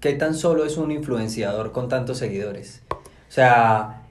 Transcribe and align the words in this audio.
¿qué 0.00 0.14
tan 0.14 0.34
solo 0.34 0.64
es 0.64 0.76
un 0.76 0.90
influenciador 0.90 1.72
con 1.72 1.88
tantos 1.88 2.18
seguidores? 2.18 2.82
O 2.90 3.32
sea, 3.32 4.02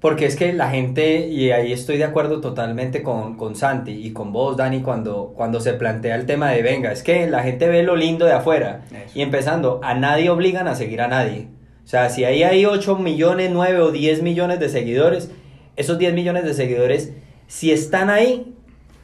porque 0.00 0.26
es 0.26 0.36
que 0.36 0.52
la 0.52 0.70
gente, 0.70 1.28
y 1.28 1.50
ahí 1.50 1.72
estoy 1.72 1.98
de 1.98 2.04
acuerdo 2.04 2.40
totalmente 2.40 3.02
con, 3.02 3.36
con 3.36 3.54
Santi 3.54 3.92
y 3.92 4.12
con 4.12 4.32
vos, 4.32 4.56
Dani, 4.56 4.82
cuando, 4.82 5.32
cuando 5.36 5.60
se 5.60 5.74
plantea 5.74 6.16
el 6.16 6.26
tema 6.26 6.50
de 6.50 6.62
venga, 6.62 6.90
es 6.90 7.02
que 7.02 7.28
la 7.28 7.42
gente 7.42 7.68
ve 7.68 7.82
lo 7.82 7.96
lindo 7.96 8.26
de 8.26 8.32
afuera. 8.32 8.82
Eso. 8.90 9.18
Y 9.18 9.22
empezando, 9.22 9.80
a 9.82 9.94
nadie 9.94 10.30
obligan 10.30 10.68
a 10.68 10.74
seguir 10.74 11.00
a 11.00 11.08
nadie. 11.08 11.48
O 11.84 11.88
sea, 11.88 12.08
si 12.08 12.24
ahí 12.24 12.42
hay 12.42 12.66
8 12.66 12.96
millones, 12.96 13.50
9 13.52 13.80
o 13.80 13.90
10 13.90 14.22
millones 14.22 14.58
de 14.58 14.68
seguidores, 14.68 15.30
esos 15.76 15.98
10 15.98 16.14
millones 16.14 16.44
de 16.44 16.54
seguidores, 16.54 17.12
si 17.46 17.72
están 17.72 18.10
ahí, 18.10 18.54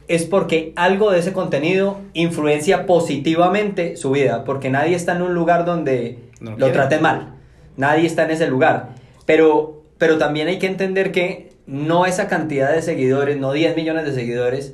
es 0.07 0.25
porque 0.25 0.73
algo 0.75 1.11
de 1.11 1.19
ese 1.19 1.33
contenido 1.33 1.99
influencia 2.13 2.85
positivamente 2.85 3.97
su 3.97 4.11
vida, 4.11 4.43
porque 4.45 4.69
nadie 4.69 4.95
está 4.95 5.15
en 5.15 5.21
un 5.21 5.33
lugar 5.33 5.65
donde 5.65 6.19
No 6.39 6.51
lo 6.51 6.67
lo 6.67 6.71
traten 6.71 7.01
mal. 7.01 7.35
Nadie 7.75 8.07
está 8.07 8.23
en 8.23 8.31
ese 8.31 8.47
lugar. 8.47 8.89
Pero, 9.25 9.83
pero 9.97 10.17
también 10.17 10.47
hay 10.47 10.59
que 10.59 10.67
entender 10.67 11.11
que 11.11 11.49
no 11.67 12.05
esa 12.05 12.27
cantidad 12.27 12.73
de 12.73 12.81
seguidores, 12.81 13.37
no 13.37 13.51
10 13.51 13.75
millones 13.75 14.05
de 14.05 14.13
seguidores, 14.13 14.73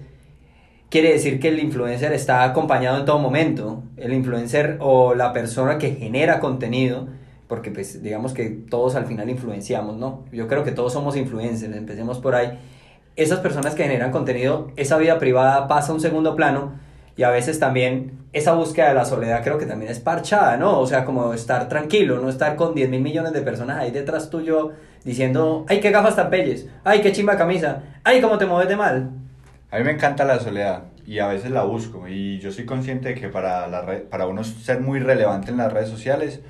quiere 0.90 1.12
decir 1.12 1.40
que 1.40 1.48
el 1.48 1.60
influencer 1.60 2.14
está 2.14 2.44
acompañado 2.44 3.00
en 3.00 3.06
todo 3.06 3.18
momento. 3.18 3.82
El 3.98 4.14
influencer 4.14 4.78
o 4.80 5.16
la 5.16 5.34
persona 5.34 5.80
que 5.80 5.96
genera 5.96 6.40
contenido, 6.40 7.08
porque 7.48 7.72
pues 7.72 8.04
digamos 8.04 8.34
que 8.34 8.50
todos 8.50 8.96
al 8.96 9.08
final 9.08 9.30
influenciamos, 9.30 9.98
¿no? 9.98 10.24
Yo 10.32 10.48
creo 10.48 10.64
que 10.64 10.72
todos 10.72 10.94
somos 10.94 11.18
influencers, 11.18 11.76
empecemos 11.76 12.20
por 12.20 12.36
ahí. 12.36 12.60
Esas 13.16 13.40
personas 13.40 13.76
que 13.76 13.84
generan 13.84 14.12
contenido, 14.12 14.72
esa 14.76 14.98
vida 14.98 15.20
privada 15.20 15.68
pasa 15.68 15.92
a 15.92 15.96
un 15.96 16.02
segundo 16.02 16.36
plano 16.36 16.74
y 17.16 17.24
a 17.24 17.30
veces 17.30 17.60
también 17.60 18.24
esa 18.34 18.54
búsqueda 18.54 18.90
de 18.90 18.96
la 18.96 19.06
soledad 19.06 19.44
creo 19.44 19.60
que 19.60 19.68
también 19.68 19.92
es 19.92 20.00
parchada, 20.00 20.58
¿no? 20.58 20.80
O 20.80 20.88
sea, 20.88 21.06
como 21.06 21.34
estar 21.34 21.70
tranquilo, 21.70 22.20
no 22.20 22.30
estar 22.30 22.56
con 22.56 22.74
10 22.74 22.90
mil 22.90 23.02
millones 23.02 23.34
de 23.34 23.42
personas 23.42 23.78
ahí 23.78 23.92
detrás 23.92 24.32
tuyo 24.32 24.72
diciendo, 25.04 25.66
ay, 25.70 25.80
qué 25.80 25.92
gafas 25.92 26.16
tan 26.16 26.32
bellas, 26.32 26.66
ay, 26.84 27.02
qué 27.02 27.12
chimba 27.12 27.38
camisa, 27.38 27.84
ay, 28.04 28.20
cómo 28.20 28.40
te 28.40 28.48
mueves 28.48 28.70
de 28.70 28.76
mal. 28.76 29.12
A 29.70 29.78
mí 29.78 29.84
me 29.84 29.92
encanta 29.92 30.26
la 30.26 30.40
soledad 30.40 30.86
y 31.06 31.20
a 31.20 31.28
veces 31.28 31.52
la 31.52 31.64
busco 31.64 32.08
y 32.08 32.40
yo 32.40 32.52
soy 32.52 32.66
consciente 32.66 33.10
de 33.10 33.16
que 33.16 33.30
para, 33.30 33.68
la 33.68 33.82
red, 33.82 34.04
para 34.04 34.26
uno 34.26 34.44
ser 34.44 34.80
muy 34.80 35.00
relevante 35.00 35.52
en 35.52 35.58
las 35.58 35.72
redes 35.72 35.90
sociales 35.90 36.42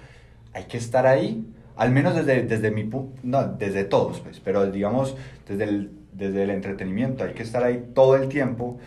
hay 0.53 0.65
que 0.65 0.77
estar 0.77 1.07
ahí, 1.07 1.45
al 1.75 1.91
menos 1.91 2.15
desde, 2.15 2.43
desde 2.43 2.71
mi 2.71 2.89
no, 3.23 3.47
desde 3.47 3.83
todos, 3.83 4.19
pues, 4.21 4.39
pero 4.39 4.69
digamos 4.69 5.17
desde 5.47 5.63
el, 5.63 5.91
desde 6.13 6.43
el 6.43 6.49
entretenimiento, 6.49 7.23
hay 7.23 7.33
que 7.33 7.43
estar 7.43 7.63
ahí 7.63 7.91
todo 7.93 8.15
el 8.15 8.29
tiempo 8.29 8.77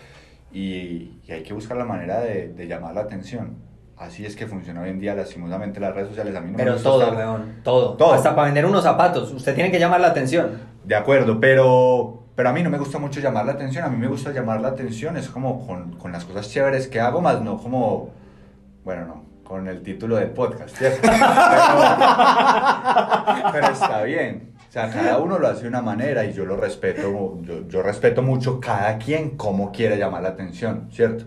y, 0.52 1.18
y 1.26 1.32
hay 1.32 1.42
que 1.42 1.54
buscar 1.54 1.76
la 1.76 1.84
manera 1.84 2.20
de, 2.20 2.48
de 2.48 2.66
llamar 2.66 2.94
la 2.94 3.02
atención. 3.02 3.56
Así 3.96 4.26
es 4.26 4.36
que 4.36 4.46
funciona 4.46 4.82
hoy 4.82 4.90
en 4.90 5.00
día 5.00 5.14
lastimosamente 5.14 5.80
las 5.80 5.94
redes 5.94 6.10
sociales. 6.10 6.36
A 6.36 6.40
mí 6.40 6.50
no 6.50 6.52
me 6.52 6.58
Pero 6.58 6.74
gusta 6.74 6.88
todo, 6.88 7.16
weón, 7.16 7.54
todo. 7.64 7.94
Todo. 7.94 8.12
Hasta 8.12 8.34
para 8.34 8.46
vender 8.46 8.66
unos 8.66 8.82
zapatos, 8.82 9.32
usted 9.32 9.54
tiene 9.54 9.70
que 9.70 9.78
llamar 9.78 10.00
la 10.00 10.08
atención. 10.08 10.50
De 10.84 10.94
acuerdo, 10.94 11.40
pero, 11.40 12.24
pero 12.34 12.50
a 12.50 12.52
mí 12.52 12.62
no 12.62 12.68
me 12.68 12.76
gusta 12.76 12.98
mucho 12.98 13.20
llamar 13.20 13.46
la 13.46 13.52
atención. 13.52 13.84
A 13.84 13.88
mí 13.88 13.96
me 13.96 14.06
gusta 14.06 14.32
llamar 14.32 14.60
la 14.60 14.68
atención, 14.68 15.16
es 15.16 15.28
como 15.28 15.66
con, 15.66 15.92
con 15.92 16.12
las 16.12 16.26
cosas 16.26 16.50
chéveres 16.50 16.88
que 16.88 17.00
hago, 17.00 17.22
más 17.22 17.40
no 17.40 17.56
como, 17.56 18.10
bueno, 18.84 19.06
no, 19.06 19.24
con 19.44 19.66
el 19.66 19.82
título 19.82 20.16
del 20.16 20.30
podcast, 20.30 20.76
¿cierto? 20.76 21.00
Pero, 21.08 21.24
pero 23.52 23.66
está 23.68 24.02
bien. 24.02 24.52
Sea, 24.76 24.90
cada 24.90 25.16
uno 25.20 25.38
lo 25.38 25.48
hace 25.48 25.62
de 25.62 25.68
una 25.68 25.80
manera 25.80 26.26
y 26.26 26.34
yo 26.34 26.44
lo 26.44 26.54
respeto, 26.54 27.40
yo, 27.66 27.82
respeto 27.82 28.20
mucho 28.20 28.60
cada 28.60 28.98
quien 28.98 29.30
cómo 29.30 29.72
quiere 29.72 29.96
llamar 29.96 30.22
la 30.22 30.28
atención, 30.28 30.90
¿cierto? 30.92 31.24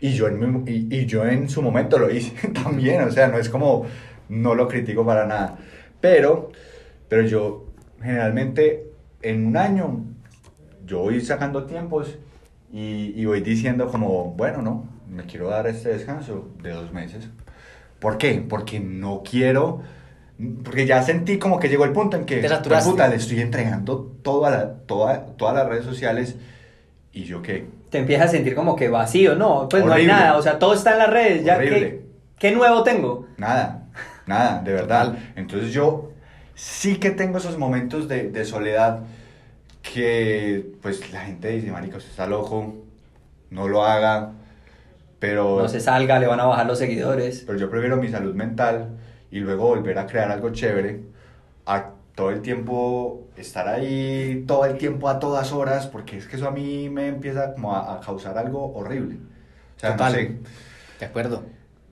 Y 0.00 0.12
yo, 0.14 0.28
en 0.28 0.64
mi- 0.64 0.64
y 0.70 1.06
yo 1.06 1.24
en 1.24 1.48
su 1.48 1.62
momento 1.62 1.98
lo 2.00 2.10
hice 2.10 2.48
también, 2.64 3.02
o 3.02 3.12
sea, 3.12 3.28
no 3.28 3.38
es 3.38 3.48
como, 3.48 3.86
no 4.28 4.56
lo 4.56 4.66
critico 4.68 5.06
para 5.06 5.26
nada. 5.26 5.56
Pero, 6.00 6.50
pero 7.08 7.22
yo 7.22 7.66
generalmente 8.02 8.90
en 9.22 9.46
un 9.46 9.56
año, 9.56 10.04
yo 10.86 11.00
voy 11.00 11.20
sacando 11.20 11.64
tiempos 11.66 12.18
y, 12.72 13.12
y 13.16 13.24
voy 13.26 13.40
diciendo 13.40 13.88
como, 13.88 14.32
bueno, 14.32 14.62
no, 14.62 14.88
me 15.08 15.24
quiero 15.26 15.48
dar 15.48 15.66
este 15.68 15.90
descanso 15.90 16.48
de 16.62 16.70
dos 16.72 16.92
meses. 16.92 17.28
¿Por 18.00 18.18
qué? 18.18 18.44
Porque 18.48 18.80
no 18.80 19.22
quiero, 19.28 19.82
porque 20.64 20.86
ya 20.86 21.02
sentí 21.02 21.38
como 21.38 21.58
que 21.58 21.68
llegó 21.68 21.84
el 21.84 21.92
punto 21.92 22.16
en 22.16 22.24
que, 22.24 22.36
Te 22.38 22.48
saturaste. 22.48 22.90
puta, 22.90 23.08
le 23.08 23.16
estoy 23.16 23.40
entregando 23.40 24.12
toda 24.22 24.50
la, 24.50 24.72
toda, 24.86 25.26
todas 25.36 25.54
las 25.54 25.68
redes 25.68 25.84
sociales 25.84 26.36
y 27.12 27.24
yo 27.24 27.42
qué. 27.42 27.66
Te 27.90 27.98
empiezas 27.98 28.26
a 28.28 28.30
sentir 28.32 28.54
como 28.54 28.76
que 28.76 28.88
vacío, 28.88 29.34
no, 29.34 29.68
pues 29.68 29.84
no 29.84 29.92
hay 29.92 30.02
Horrible. 30.04 30.12
nada, 30.12 30.36
o 30.36 30.42
sea, 30.42 30.58
todo 30.58 30.74
está 30.74 30.92
en 30.92 30.98
las 30.98 31.10
redes, 31.10 31.44
ya 31.44 31.56
Horrible. 31.56 31.80
que, 31.80 32.02
¿qué 32.38 32.50
nuevo 32.52 32.82
tengo? 32.82 33.26
Nada, 33.36 33.84
nada, 34.26 34.62
de 34.62 34.72
verdad. 34.72 35.16
Entonces 35.36 35.72
yo 35.72 36.10
sí 36.54 36.96
que 36.98 37.10
tengo 37.10 37.38
esos 37.38 37.56
momentos 37.58 38.06
de, 38.08 38.30
de 38.30 38.44
soledad 38.44 39.00
que 39.82 40.66
pues 40.82 41.12
la 41.12 41.20
gente 41.20 41.48
dice, 41.48 41.70
marica, 41.70 41.96
usted 41.96 42.10
está 42.10 42.26
loco, 42.26 42.74
no 43.50 43.68
lo 43.68 43.84
haga, 43.84 44.32
pero, 45.18 45.58
No 45.62 45.68
se 45.68 45.80
salga, 45.80 46.18
le 46.20 46.26
van 46.26 46.40
a 46.40 46.44
bajar 46.44 46.66
los 46.66 46.78
seguidores. 46.78 47.42
pero 47.46 47.58
yo 47.58 47.70
prefiero 47.70 47.96
mi 47.96 48.08
salud 48.08 48.34
mental 48.34 48.90
y 49.30 49.40
luego 49.40 49.66
volver 49.68 49.98
a 49.98 50.06
crear 50.06 50.30
algo 50.30 50.50
chévere, 50.50 51.02
a 51.66 51.92
todo 52.14 52.30
el 52.30 52.42
tiempo 52.42 53.28
estar 53.36 53.68
ahí, 53.68 54.44
todo 54.46 54.64
el 54.66 54.78
tiempo 54.78 55.08
a 55.08 55.18
todas 55.18 55.52
horas, 55.52 55.86
porque 55.86 56.18
es 56.18 56.26
que 56.26 56.36
eso 56.36 56.48
a 56.48 56.50
mí 56.50 56.88
me 56.90 57.08
empieza 57.08 57.52
como 57.54 57.74
a, 57.74 57.94
a 57.96 58.00
causar 58.00 58.36
algo 58.38 58.72
horrible. 58.74 59.16
O 59.76 59.80
sea, 59.80 59.96
Total. 59.96 60.12
no 60.12 60.18
sé. 60.18 60.40
De 60.98 61.06
acuerdo. 61.06 61.44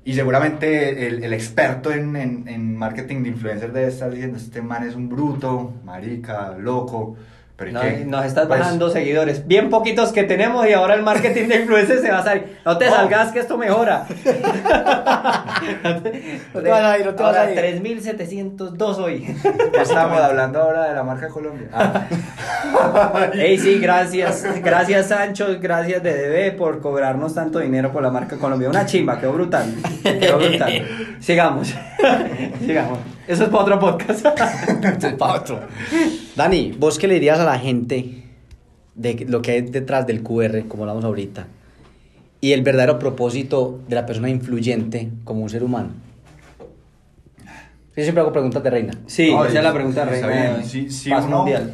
Y 0.04 0.14
seguramente 0.14 1.06
el, 1.08 1.24
el 1.24 1.32
experto 1.32 1.90
en, 1.92 2.14
en, 2.16 2.48
en 2.48 2.76
marketing 2.76 3.22
de 3.24 3.28
influencers 3.30 3.72
debe 3.74 3.88
estar 3.88 4.10
diciendo, 4.10 4.36
este 4.38 4.62
man 4.62 4.84
es 4.86 4.94
un 4.94 5.08
bruto, 5.08 5.74
marica, 5.84 6.56
loco. 6.56 7.16
Pero 7.56 7.72
nos 7.72 8.26
estás 8.26 8.46
Pues, 8.48 8.60
bajando 8.60 8.90
seguidores. 8.90 9.46
Bien 9.46 9.70
poquitos 9.70 10.12
que 10.12 10.24
tenemos 10.24 10.68
y 10.68 10.74
ahora 10.74 10.92
el 10.94 11.02
marketing 11.02 11.48
de 11.48 11.56
influencers 11.62 12.02
se 12.02 12.10
va 12.10 12.18
a 12.18 12.22
salir. 12.22 12.58
No 12.66 12.76
te 12.76 12.84
No. 12.84 12.92
salgas 12.94 13.32
que 13.32 13.38
esto 13.38 13.56
mejora. 13.56 14.06
No 16.54 16.60
te 16.62 16.68
vas 16.70 16.82
a 16.82 16.98
ir, 16.98 17.06
no 17.06 17.14
te 17.14 17.22
vas 17.22 17.36
Ahora, 17.36 17.48
a 17.48 17.50
ir. 17.50 17.56
3702 17.58 18.98
hoy. 18.98 19.36
Estamos 19.80 20.18
hablando 20.20 20.60
ahora 20.60 20.84
de 20.88 20.94
la 20.94 21.02
marca 21.02 21.28
Colombia. 21.28 21.68
Ah, 21.72 22.04
Ey, 23.34 23.58
sí, 23.58 23.78
gracias. 23.78 24.44
Gracias, 24.62 25.06
Sancho. 25.08 25.46
Gracias, 25.60 26.02
DDB, 26.02 26.56
por 26.56 26.80
cobrarnos 26.80 27.34
tanto 27.34 27.58
dinero 27.58 27.90
por 27.92 28.02
la 28.02 28.10
marca 28.10 28.36
Colombia. 28.36 28.68
Una 28.68 28.84
chimba, 28.86 29.18
quedó 29.18 29.32
brutal. 29.32 29.74
Quedó 30.02 30.38
brutal. 30.38 30.86
Sigamos. 31.20 31.74
Sigamos. 32.66 32.98
Eso 33.26 33.44
es 33.44 33.48
para 33.48 33.62
otro 33.64 33.78
podcast. 33.80 34.24
Es 35.04 35.14
pa' 35.14 35.34
otro. 35.34 35.60
Dani, 36.36 36.72
¿vos 36.78 36.98
qué 36.98 37.08
le 37.08 37.14
dirías 37.14 37.38
a 37.40 37.44
la 37.44 37.58
gente 37.58 38.22
de 38.94 39.26
lo 39.28 39.42
que 39.42 39.52
hay 39.52 39.60
detrás 39.62 40.06
del 40.06 40.22
QR, 40.22 40.66
como 40.68 40.84
hablamos 40.84 41.04
ahorita, 41.04 41.46
y 42.40 42.52
el 42.52 42.62
verdadero 42.62 42.98
propósito 42.98 43.80
de 43.88 43.94
la 43.96 44.06
persona 44.06 44.28
influyente 44.30 45.10
como 45.24 45.42
un 45.42 45.48
ser 45.50 45.64
humano? 45.64 45.90
Yo 47.96 48.02
siempre 48.02 48.20
hago 48.20 48.32
preguntas 48.32 48.62
de 48.62 48.70
reina. 48.70 48.92
Sí, 49.06 49.30
No, 49.32 49.44
esa 49.46 49.58
es 49.58 49.64
la 49.64 49.72
pregunta 49.72 50.02
está 50.04 50.26
reina. 50.28 50.50
bien. 50.56 50.64
Sí, 50.66 50.90
sí, 50.90 51.10
Paz 51.10 51.24
uno- 51.26 51.38
mundial. 51.38 51.72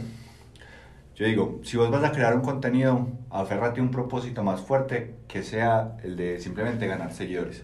Yo 1.17 1.27
digo, 1.27 1.61
si 1.63 1.77
vos 1.77 1.91
vas 1.91 2.03
a 2.05 2.13
crear 2.13 2.35
un 2.35 2.41
contenido, 2.43 3.09
aférrate 3.31 3.81
a 3.81 3.83
un 3.83 3.91
propósito 3.91 4.43
más 4.43 4.61
fuerte 4.61 5.15
que 5.29 5.43
sea 5.43 5.97
el 6.03 6.17
de 6.17 6.41
simplemente 6.41 6.87
ganar 6.87 7.13
seguidores. 7.13 7.63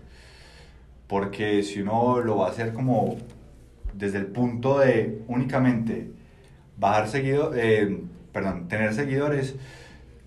Porque 1.07 1.63
si 1.63 1.81
uno 1.81 2.19
lo 2.21 2.37
va 2.37 2.49
a 2.49 2.51
hacer 2.51 2.73
como 2.75 3.17
desde 3.95 4.19
el 4.19 4.27
punto 4.27 4.79
de 4.81 5.23
únicamente 5.29 6.11
bajar 6.79 7.09
seguidores, 7.09 7.89
perdón, 8.33 8.69
tener 8.69 8.95
seguidores, 8.95 9.57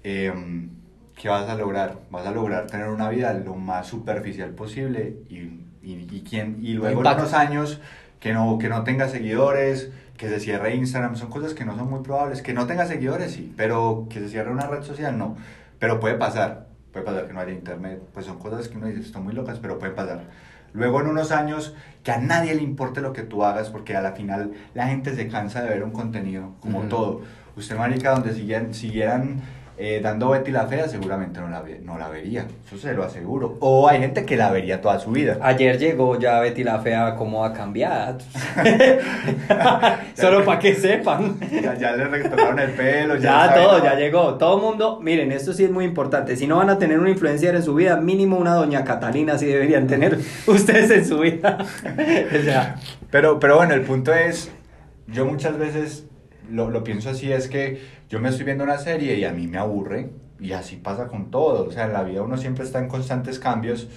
eh, 0.03 0.33
¿qué 1.15 1.29
vas 1.29 1.49
a 1.49 1.55
lograr? 1.55 1.99
Vas 2.09 2.25
a 2.25 2.31
lograr 2.31 2.67
tener 2.67 2.87
una 2.89 3.09
vida 3.09 3.33
lo 3.33 3.55
más 3.55 3.87
superficial 3.87 4.51
posible 4.51 5.17
y, 5.29 5.37
y, 5.83 6.07
y, 6.11 6.23
quién- 6.27 6.57
y 6.61 6.73
luego 6.73 7.03
en 7.03 7.11
unos 7.11 7.33
años 7.33 7.81
que 8.19 8.33
no, 8.33 8.57
que 8.59 8.69
no 8.69 8.83
tenga 8.83 9.07
seguidores, 9.09 9.91
que 10.17 10.29
se 10.29 10.39
cierre 10.39 10.75
Instagram, 10.75 11.15
son 11.15 11.29
cosas 11.29 11.53
que 11.53 11.65
no 11.65 11.75
son 11.75 11.89
muy 11.89 12.01
probables. 12.03 12.41
Que 12.41 12.53
no 12.53 12.67
tenga 12.67 12.85
seguidores, 12.85 13.31
sí, 13.31 13.53
pero 13.57 14.07
que 14.09 14.19
se 14.19 14.29
cierre 14.29 14.51
una 14.51 14.67
red 14.67 14.83
social, 14.83 15.17
no. 15.17 15.37
Pero 15.79 15.99
puede 15.99 16.15
pasar, 16.15 16.67
puede 16.93 17.05
pasar 17.05 17.27
que 17.27 17.33
no 17.33 17.39
haya 17.39 17.51
internet, 17.53 18.01
pues 18.13 18.25
son 18.27 18.37
cosas 18.39 18.67
que 18.67 18.77
uno 18.77 18.87
dice, 18.87 19.01
están 19.01 19.23
muy 19.23 19.33
locas, 19.33 19.59
pero 19.59 19.79
puede 19.79 19.93
pasar. 19.93 20.25
Luego 20.73 21.01
en 21.01 21.07
unos 21.07 21.31
años 21.31 21.75
que 22.03 22.11
a 22.11 22.17
nadie 22.17 22.55
le 22.55 22.63
importe 22.63 23.01
lo 23.01 23.13
que 23.13 23.23
tú 23.23 23.43
hagas, 23.43 23.69
porque 23.69 23.95
a 23.95 24.01
la 24.01 24.13
final 24.13 24.51
la 24.73 24.87
gente 24.87 25.15
se 25.15 25.27
cansa 25.27 25.61
de 25.61 25.69
ver 25.69 25.83
un 25.83 25.91
contenido, 25.91 26.53
como 26.59 26.83
todo. 26.83 27.21
Usted, 27.55 27.77
marica, 27.77 28.11
donde 28.11 28.33
siguieran, 28.33 28.73
siguieran 28.73 29.41
eh, 29.83 29.99
dando 29.99 30.29
Betty 30.29 30.51
la 30.51 30.67
Fea, 30.67 30.87
seguramente 30.87 31.39
no 31.39 31.47
la, 31.47 31.63
no 31.81 31.97
la 31.97 32.07
vería. 32.07 32.45
Eso 32.67 32.77
se 32.77 32.93
lo 32.93 33.03
aseguro. 33.03 33.57
O 33.61 33.89
hay 33.89 33.99
gente 33.99 34.25
que 34.25 34.37
la 34.37 34.51
vería 34.51 34.79
toda 34.79 34.99
su 34.99 35.09
vida. 35.09 35.39
Ayer 35.41 35.79
llegó 35.79 36.19
ya 36.19 36.39
Betty 36.39 36.63
la 36.63 36.77
Fea 36.81 37.15
como 37.15 37.43
a 37.43 37.51
cambiar. 37.51 38.19
Solo 40.13 40.45
para 40.45 40.59
que 40.59 40.75
sepan. 40.75 41.39
Ya, 41.49 41.73
ya 41.73 41.93
le 41.93 42.05
retocaron 42.05 42.59
el 42.59 42.69
pelo. 42.73 43.15
Ya 43.15 43.55
todo, 43.55 43.83
ya 43.83 43.95
llegó. 43.95 44.35
Todo 44.35 44.57
el 44.57 44.61
mundo, 44.61 44.99
miren, 45.01 45.31
esto 45.31 45.51
sí 45.51 45.63
es 45.63 45.71
muy 45.71 45.85
importante. 45.85 46.35
Si 46.35 46.45
no 46.45 46.57
van 46.57 46.69
a 46.69 46.77
tener 46.77 46.99
un 46.99 47.07
influencer 47.07 47.55
en 47.55 47.63
su 47.63 47.73
vida, 47.73 47.97
mínimo 47.97 48.37
una 48.37 48.53
doña 48.53 48.83
Catalina 48.83 49.39
sí 49.39 49.47
deberían 49.47 49.87
tener 49.87 50.19
ustedes 50.45 50.91
en 50.91 51.05
su 51.05 51.17
vida. 51.17 51.57
o 52.39 52.43
sea, 52.43 52.75
Pero, 53.09 53.39
pero 53.39 53.55
bueno, 53.57 53.73
el 53.73 53.81
punto 53.81 54.13
es, 54.13 54.51
yo 55.07 55.25
muchas 55.25 55.57
veces 55.57 56.05
lo, 56.51 56.69
lo 56.69 56.83
pienso 56.83 57.09
así, 57.09 57.31
es 57.31 57.47
que 57.47 57.81
yo 58.09 58.19
me 58.19 58.29
estoy 58.29 58.45
viendo 58.45 58.63
una 58.63 58.77
serie 58.77 59.17
y 59.17 59.25
a 59.25 59.31
mí 59.31 59.47
me 59.47 59.57
aburre, 59.57 60.09
y 60.39 60.53
así 60.53 60.75
pasa 60.75 61.07
con 61.07 61.31
todo, 61.31 61.67
o 61.67 61.71
sea, 61.71 61.85
en 61.85 61.93
la 61.93 62.03
vida 62.03 62.21
uno 62.21 62.37
siempre 62.37 62.65
está 62.65 62.79
en 62.79 62.87
constantes 62.87 63.39
cambios, 63.39 63.87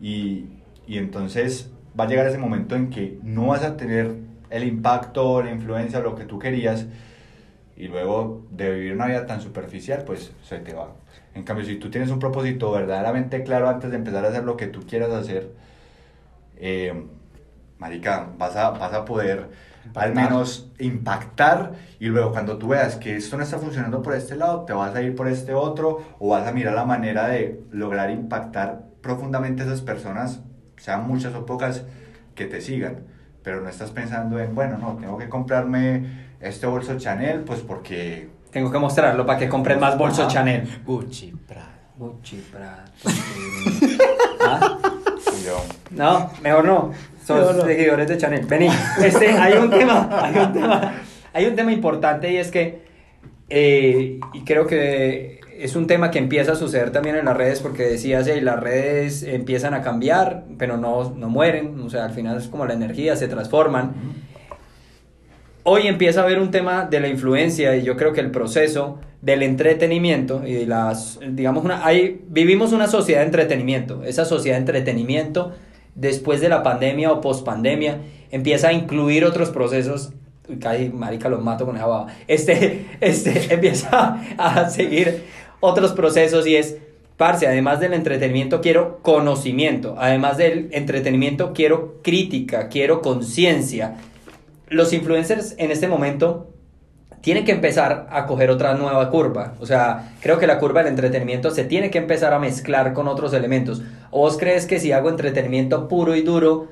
y, 0.00 0.46
y 0.86 0.98
entonces 0.98 1.70
va 1.98 2.04
a 2.04 2.08
llegar 2.08 2.26
ese 2.26 2.38
momento 2.38 2.76
en 2.76 2.90
que 2.90 3.18
no 3.22 3.48
vas 3.48 3.62
a 3.62 3.76
tener 3.76 4.14
el 4.50 4.64
impacto, 4.64 5.42
la 5.42 5.50
influencia, 5.50 6.00
lo 6.00 6.14
que 6.14 6.24
tú 6.24 6.38
querías, 6.38 6.86
y 7.76 7.88
luego 7.88 8.46
de 8.50 8.70
vivir 8.72 8.92
una 8.92 9.06
vida 9.06 9.26
tan 9.26 9.40
superficial, 9.40 10.04
pues 10.04 10.32
se 10.42 10.58
te 10.58 10.74
va. 10.74 10.92
En 11.34 11.44
cambio, 11.44 11.64
si 11.64 11.76
tú 11.76 11.90
tienes 11.90 12.10
un 12.10 12.18
propósito 12.18 12.70
verdaderamente 12.72 13.42
claro 13.42 13.68
antes 13.68 13.90
de 13.90 13.96
empezar 13.96 14.24
a 14.24 14.28
hacer 14.28 14.44
lo 14.44 14.56
que 14.56 14.66
tú 14.66 14.80
quieras 14.86 15.10
hacer, 15.10 15.50
eh, 16.56 16.92
marica, 17.78 18.28
vas 18.36 18.56
a, 18.56 18.70
vas 18.70 18.92
a 18.92 19.04
poder 19.04 19.48
al 19.94 20.14
menos 20.14 20.70
impactar 20.78 21.72
y 21.98 22.06
luego 22.06 22.32
cuando 22.32 22.58
tú 22.58 22.68
veas 22.68 22.96
que 22.96 23.16
esto 23.16 23.36
no 23.36 23.42
está 23.42 23.58
funcionando 23.58 24.02
por 24.02 24.14
este 24.14 24.36
lado, 24.36 24.64
te 24.64 24.72
vas 24.72 24.94
a 24.94 25.02
ir 25.02 25.14
por 25.14 25.28
este 25.28 25.54
otro 25.54 26.00
o 26.18 26.30
vas 26.30 26.46
a 26.46 26.52
mirar 26.52 26.74
la 26.74 26.84
manera 26.84 27.28
de 27.28 27.62
lograr 27.70 28.10
impactar 28.10 28.84
profundamente 29.00 29.62
a 29.62 29.66
esas 29.66 29.80
personas, 29.80 30.40
sean 30.76 31.06
muchas 31.06 31.34
o 31.34 31.46
pocas, 31.46 31.84
que 32.34 32.46
te 32.46 32.60
sigan. 32.60 33.04
Pero 33.42 33.60
no 33.60 33.68
estás 33.68 33.90
pensando 33.90 34.38
en, 34.38 34.54
bueno, 34.54 34.76
no, 34.78 34.96
tengo 34.96 35.16
que 35.16 35.28
comprarme 35.28 36.28
este 36.40 36.66
bolso 36.66 36.98
Chanel, 36.98 37.40
pues 37.40 37.60
porque... 37.60 38.30
tengo 38.50 38.70
que 38.70 38.78
mostrarlo 38.78 39.24
para 39.24 39.38
que 39.38 39.48
compren 39.48 39.80
más 39.80 39.96
bolsos 39.96 40.20
Ajá. 40.20 40.28
Chanel. 40.28 40.82
Gucci, 40.84 41.32
Prada. 41.46 41.78
Gucci, 41.96 42.36
Prada. 42.50 42.84
¿Ah? 44.46 44.78
No, 45.90 46.30
mejor 46.42 46.64
no. 46.64 46.92
Son 47.30 47.38
Mejor 47.38 47.56
no. 47.56 47.64
seguidores 47.64 48.08
de 48.08 48.18
Chanel. 48.18 48.46
Vení, 48.46 48.68
este, 49.04 49.28
hay 49.28 49.54
un 49.54 49.70
tema, 49.70 50.08
hay 50.10 50.36
un 50.36 50.52
tema, 50.52 50.94
hay 51.32 51.46
un 51.46 51.56
tema 51.56 51.72
importante 51.72 52.32
y 52.32 52.36
es 52.36 52.50
que, 52.50 52.82
eh, 53.48 54.18
y 54.32 54.40
creo 54.44 54.66
que 54.66 55.40
es 55.58 55.76
un 55.76 55.86
tema 55.86 56.10
que 56.10 56.18
empieza 56.18 56.52
a 56.52 56.54
suceder 56.56 56.90
también 56.90 57.16
en 57.16 57.26
las 57.26 57.36
redes 57.36 57.60
porque 57.60 57.84
decías, 57.84 58.26
y 58.28 58.40
las 58.40 58.58
redes 58.58 59.22
empiezan 59.22 59.74
a 59.74 59.82
cambiar, 59.82 60.44
pero 60.58 60.76
no, 60.76 61.10
no 61.10 61.28
mueren, 61.28 61.78
o 61.80 61.90
sea, 61.90 62.06
al 62.06 62.12
final 62.12 62.38
es 62.38 62.48
como 62.48 62.64
la 62.66 62.74
energía, 62.74 63.14
se 63.14 63.28
transforman. 63.28 63.92
Hoy 65.62 65.86
empieza 65.86 66.20
a 66.20 66.24
haber 66.24 66.40
un 66.40 66.50
tema 66.50 66.86
de 66.86 67.00
la 67.00 67.08
influencia 67.08 67.76
y 67.76 67.82
yo 67.82 67.96
creo 67.96 68.14
que 68.14 68.20
el 68.20 68.30
proceso 68.30 68.98
del 69.20 69.42
entretenimiento 69.42 70.42
y 70.46 70.54
de 70.54 70.66
las, 70.66 71.20
digamos, 71.28 71.64
una, 71.64 71.84
hay, 71.84 72.22
vivimos 72.28 72.72
una 72.72 72.86
sociedad 72.86 73.20
de 73.20 73.26
entretenimiento. 73.26 74.02
Esa 74.04 74.24
sociedad 74.24 74.56
de 74.56 74.60
entretenimiento, 74.60 75.52
después 76.00 76.40
de 76.40 76.48
la 76.48 76.62
pandemia 76.62 77.12
o 77.12 77.20
pospandemia, 77.20 77.98
empieza 78.30 78.68
a 78.68 78.72
incluir 78.72 79.24
otros 79.24 79.50
procesos. 79.50 80.12
Uy, 80.48 80.58
casi, 80.58 80.88
marica, 80.88 81.28
los 81.28 81.42
mato 81.42 81.66
con 81.66 81.76
esa 81.76 81.86
baba. 81.86 82.06
Este, 82.26 82.86
este, 83.00 83.52
empieza 83.54 84.20
a 84.38 84.68
seguir 84.70 85.24
otros 85.60 85.92
procesos 85.92 86.46
y 86.46 86.56
es, 86.56 86.78
parce, 87.16 87.46
además 87.46 87.80
del 87.80 87.92
entretenimiento 87.92 88.62
quiero 88.62 89.00
conocimiento, 89.02 89.94
además 89.98 90.38
del 90.38 90.70
entretenimiento 90.72 91.52
quiero 91.52 92.00
crítica, 92.02 92.68
quiero 92.68 93.02
conciencia, 93.02 93.98
los 94.68 94.92
influencers 94.92 95.54
en 95.58 95.70
este 95.70 95.86
momento 95.86 96.49
tienen 97.20 97.44
que 97.44 97.52
empezar 97.52 98.06
a 98.10 98.26
coger 98.26 98.50
otra 98.50 98.74
nueva 98.74 99.10
curva. 99.10 99.54
O 99.60 99.66
sea, 99.66 100.12
creo 100.20 100.38
que 100.38 100.46
la 100.46 100.58
curva 100.58 100.80
del 100.80 100.92
entretenimiento 100.92 101.50
se 101.50 101.64
tiene 101.64 101.90
que 101.90 101.98
empezar 101.98 102.32
a 102.32 102.38
mezclar 102.38 102.92
con 102.92 103.08
otros 103.08 103.32
elementos. 103.34 103.82
¿O 104.10 104.20
vos 104.20 104.38
crees 104.38 104.66
que 104.66 104.80
si 104.80 104.92
hago 104.92 105.10
entretenimiento 105.10 105.88
puro 105.88 106.14
y 106.14 106.22
duro, 106.22 106.68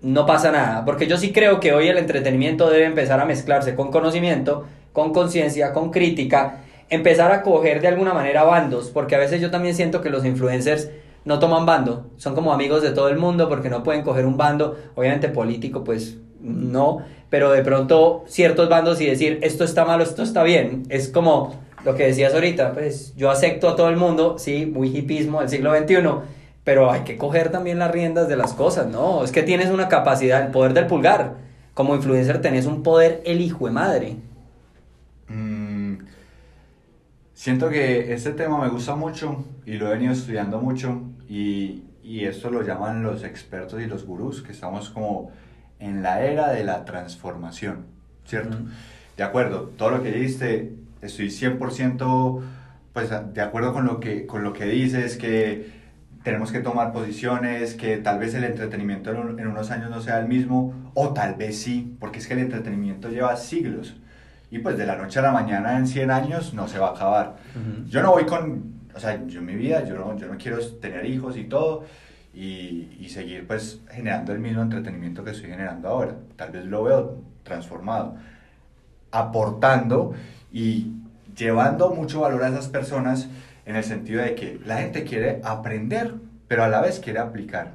no 0.00 0.24
pasa 0.26 0.50
nada? 0.50 0.84
Porque 0.84 1.06
yo 1.06 1.18
sí 1.18 1.32
creo 1.32 1.60
que 1.60 1.72
hoy 1.72 1.88
el 1.88 1.98
entretenimiento 1.98 2.70
debe 2.70 2.86
empezar 2.86 3.20
a 3.20 3.26
mezclarse 3.26 3.74
con 3.74 3.90
conocimiento, 3.90 4.66
con 4.92 5.12
conciencia, 5.12 5.72
con 5.72 5.90
crítica, 5.90 6.62
empezar 6.88 7.30
a 7.32 7.42
coger 7.42 7.80
de 7.80 7.88
alguna 7.88 8.14
manera 8.14 8.42
bandos, 8.44 8.90
porque 8.90 9.14
a 9.14 9.18
veces 9.18 9.40
yo 9.40 9.50
también 9.50 9.74
siento 9.74 10.00
que 10.00 10.10
los 10.10 10.24
influencers 10.24 10.90
no 11.24 11.38
toman 11.38 11.66
bando, 11.66 12.10
son 12.16 12.34
como 12.34 12.52
amigos 12.52 12.82
de 12.82 12.90
todo 12.90 13.08
el 13.08 13.18
mundo 13.18 13.48
porque 13.48 13.68
no 13.68 13.82
pueden 13.82 14.02
coger 14.02 14.24
un 14.26 14.36
bando, 14.36 14.76
obviamente 14.94 15.28
político, 15.28 15.84
pues 15.84 16.16
no, 16.40 17.04
pero 17.30 17.52
de 17.52 17.62
pronto 17.62 18.24
ciertos 18.26 18.68
bandos 18.68 19.00
y 19.00 19.06
decir 19.06 19.38
esto 19.42 19.64
está 19.64 19.84
malo, 19.84 20.02
esto 20.02 20.22
está 20.22 20.42
bien, 20.42 20.82
es 20.88 21.08
como 21.08 21.54
lo 21.84 21.94
que 21.94 22.06
decías 22.06 22.34
ahorita, 22.34 22.74
pues 22.74 23.14
yo 23.16 23.30
acepto 23.30 23.68
a 23.68 23.76
todo 23.76 23.88
el 23.88 23.96
mundo, 23.96 24.38
sí, 24.38 24.66
muy 24.66 24.94
hipismo 24.94 25.40
del 25.40 25.48
siglo 25.48 25.74
XXI, 25.74 25.96
pero 26.64 26.90
hay 26.90 27.02
que 27.02 27.16
coger 27.16 27.50
también 27.50 27.78
las 27.78 27.90
riendas 27.90 28.28
de 28.28 28.36
las 28.36 28.52
cosas, 28.52 28.88
¿no? 28.88 29.24
Es 29.24 29.32
que 29.32 29.42
tienes 29.42 29.70
una 29.70 29.88
capacidad, 29.88 30.44
el 30.44 30.50
poder 30.50 30.74
del 30.74 30.86
pulgar, 30.86 31.36
como 31.72 31.94
influencer 31.94 32.42
tenés 32.42 32.66
un 32.66 32.82
poder 32.82 33.22
el 33.24 33.40
hijo 33.40 33.64
de 33.66 33.72
madre. 33.72 34.16
Mm, 35.28 36.04
siento 37.32 37.70
que 37.70 38.12
este 38.12 38.32
tema 38.32 38.60
me 38.60 38.68
gusta 38.68 38.94
mucho 38.94 39.44
y 39.64 39.74
lo 39.74 39.86
he 39.86 39.92
venido 39.92 40.12
estudiando 40.12 40.60
mucho 40.60 41.00
y, 41.28 41.84
y 42.02 42.24
esto 42.24 42.50
lo 42.50 42.62
llaman 42.62 43.02
los 43.02 43.24
expertos 43.24 43.80
y 43.80 43.86
los 43.86 44.04
gurús, 44.04 44.42
que 44.42 44.52
estamos 44.52 44.90
como 44.90 45.30
en 45.80 46.02
la 46.02 46.22
era 46.24 46.50
de 46.52 46.62
la 46.64 46.84
transformación, 46.84 47.86
¿cierto? 48.26 48.56
De 49.16 49.22
acuerdo, 49.24 49.72
todo 49.76 49.90
lo 49.90 50.02
que 50.02 50.12
dijiste, 50.12 50.72
estoy 51.02 51.30
100% 51.30 52.40
pues, 52.92 53.10
de 53.34 53.40
acuerdo 53.40 53.72
con 53.72 53.84
lo, 53.86 54.00
que, 54.00 54.26
con 54.26 54.42
lo 54.44 54.52
que 54.52 54.64
dices, 54.66 55.16
que 55.16 55.70
tenemos 56.22 56.52
que 56.52 56.60
tomar 56.60 56.92
posiciones, 56.92 57.74
que 57.74 57.96
tal 57.96 58.18
vez 58.18 58.34
el 58.34 58.44
entretenimiento 58.44 59.10
en, 59.10 59.16
un- 59.18 59.40
en 59.40 59.46
unos 59.46 59.70
años 59.70 59.90
no 59.90 60.00
sea 60.00 60.18
el 60.20 60.28
mismo, 60.28 60.90
o 60.94 61.12
tal 61.14 61.34
vez 61.34 61.58
sí, 61.60 61.96
porque 61.98 62.18
es 62.18 62.26
que 62.26 62.34
el 62.34 62.40
entretenimiento 62.40 63.08
lleva 63.08 63.36
siglos. 63.36 63.96
Y 64.50 64.58
pues 64.58 64.76
de 64.76 64.84
la 64.84 64.96
noche 64.96 65.18
a 65.20 65.22
la 65.22 65.32
mañana 65.32 65.76
en 65.78 65.86
100 65.86 66.10
años 66.10 66.52
no 66.54 66.66
se 66.68 66.78
va 66.78 66.88
a 66.88 66.90
acabar. 66.90 67.36
Ujú. 67.54 67.86
Yo 67.88 68.02
no 68.02 68.10
voy 68.10 68.24
con, 68.26 68.74
o 68.94 68.98
sea, 69.00 69.24
yo 69.26 69.38
en 69.40 69.46
mi 69.46 69.54
vida, 69.54 69.84
yo 69.84 69.94
no, 69.96 70.16
yo 70.18 70.26
no 70.26 70.36
quiero 70.36 70.58
tener 70.80 71.06
hijos 71.06 71.36
y 71.36 71.44
todo, 71.44 71.84
y, 72.34 72.96
y 73.00 73.08
seguir 73.08 73.46
pues 73.46 73.80
generando 73.90 74.32
el 74.32 74.38
mismo 74.38 74.62
entretenimiento 74.62 75.24
que 75.24 75.30
estoy 75.30 75.50
generando 75.50 75.88
ahora. 75.88 76.16
Tal 76.36 76.50
vez 76.50 76.64
lo 76.64 76.84
veo 76.84 77.18
transformado, 77.42 78.16
aportando 79.10 80.14
y 80.52 80.92
llevando 81.36 81.90
mucho 81.90 82.20
valor 82.20 82.44
a 82.44 82.48
esas 82.48 82.68
personas 82.68 83.28
en 83.66 83.76
el 83.76 83.84
sentido 83.84 84.22
de 84.22 84.34
que 84.34 84.60
la 84.64 84.78
gente 84.78 85.04
quiere 85.04 85.40
aprender, 85.44 86.14
pero 86.48 86.64
a 86.64 86.68
la 86.68 86.80
vez 86.80 87.00
quiere 87.00 87.18
aplicar. 87.18 87.74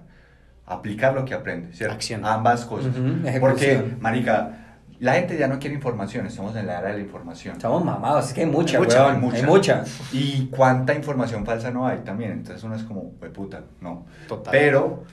Aplicar 0.65 1.13
lo 1.13 1.25
que 1.25 1.35
aprende, 1.35 1.73
¿cierto? 1.73 1.95
Acción. 1.95 2.25
Ambas 2.25 2.65
cosas. 2.65 2.93
Porque, 3.39 3.83
marica, 3.99 4.64
la 4.99 5.13
gente 5.13 5.37
ya 5.37 5.47
no 5.47 5.59
quiere 5.59 5.75
información, 5.75 6.25
estamos 6.25 6.55
en 6.55 6.67
la 6.67 6.79
era 6.79 6.89
de 6.89 6.93
la 6.95 6.99
información. 6.99 7.55
Estamos 7.55 7.83
mamados, 7.83 8.27
es 8.27 8.33
que 8.33 8.41
hay 8.41 8.47
mucha, 8.47 8.77
Hay 8.77 8.83
mucha, 8.83 9.03
weón, 9.03 9.15
hay 9.15 9.21
mucha. 9.21 9.37
hay 9.37 9.45
mucha. 9.45 9.83
Y 10.13 10.47
cuánta 10.47 10.93
información 10.93 11.45
falsa 11.45 11.71
no 11.71 11.87
hay 11.87 11.99
también. 11.99 12.31
Entonces 12.31 12.63
uno 12.63 12.75
es 12.75 12.83
como, 12.83 13.11
pues 13.19 13.31
puta, 13.31 13.63
no. 13.81 14.05
Total. 14.27 14.51
Pero, 14.51 15.03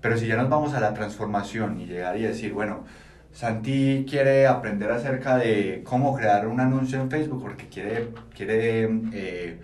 pero 0.00 0.18
si 0.18 0.26
ya 0.26 0.36
nos 0.36 0.48
vamos 0.48 0.74
a 0.74 0.80
la 0.80 0.92
transformación 0.92 1.80
y 1.80 1.86
llegar 1.86 2.16
y 2.18 2.22
decir, 2.22 2.52
bueno, 2.52 2.84
Santi 3.32 4.06
quiere 4.08 4.46
aprender 4.46 4.90
acerca 4.92 5.36
de 5.36 5.82
cómo 5.84 6.14
crear 6.14 6.46
un 6.46 6.60
anuncio 6.60 7.00
en 7.00 7.10
Facebook 7.10 7.42
porque 7.42 7.68
quiere, 7.68 8.10
quiere 8.34 8.88
eh, 9.12 9.60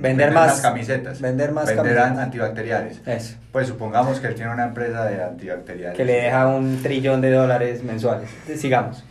Vender 0.00 0.32
más- 0.32 0.60
camisetas. 0.60 1.20
vender 1.20 1.52
más 1.52 1.66
Vender 1.66 1.96
camisetas. 1.96 2.18
antibacteriales. 2.18 3.00
Eso. 3.06 3.36
Pues 3.52 3.66
supongamos 3.68 4.20
que 4.20 4.28
él 4.28 4.34
tiene 4.34 4.52
una 4.52 4.64
empresa 4.64 5.04
de 5.04 5.22
antibacteriales. 5.22 5.96
Que 5.96 6.04
le 6.04 6.12
deja 6.22 6.46
un 6.46 6.82
trillón 6.82 7.20
de 7.20 7.30
dólares 7.32 7.82
mensuales. 7.82 8.30
Sigamos. 8.56 9.04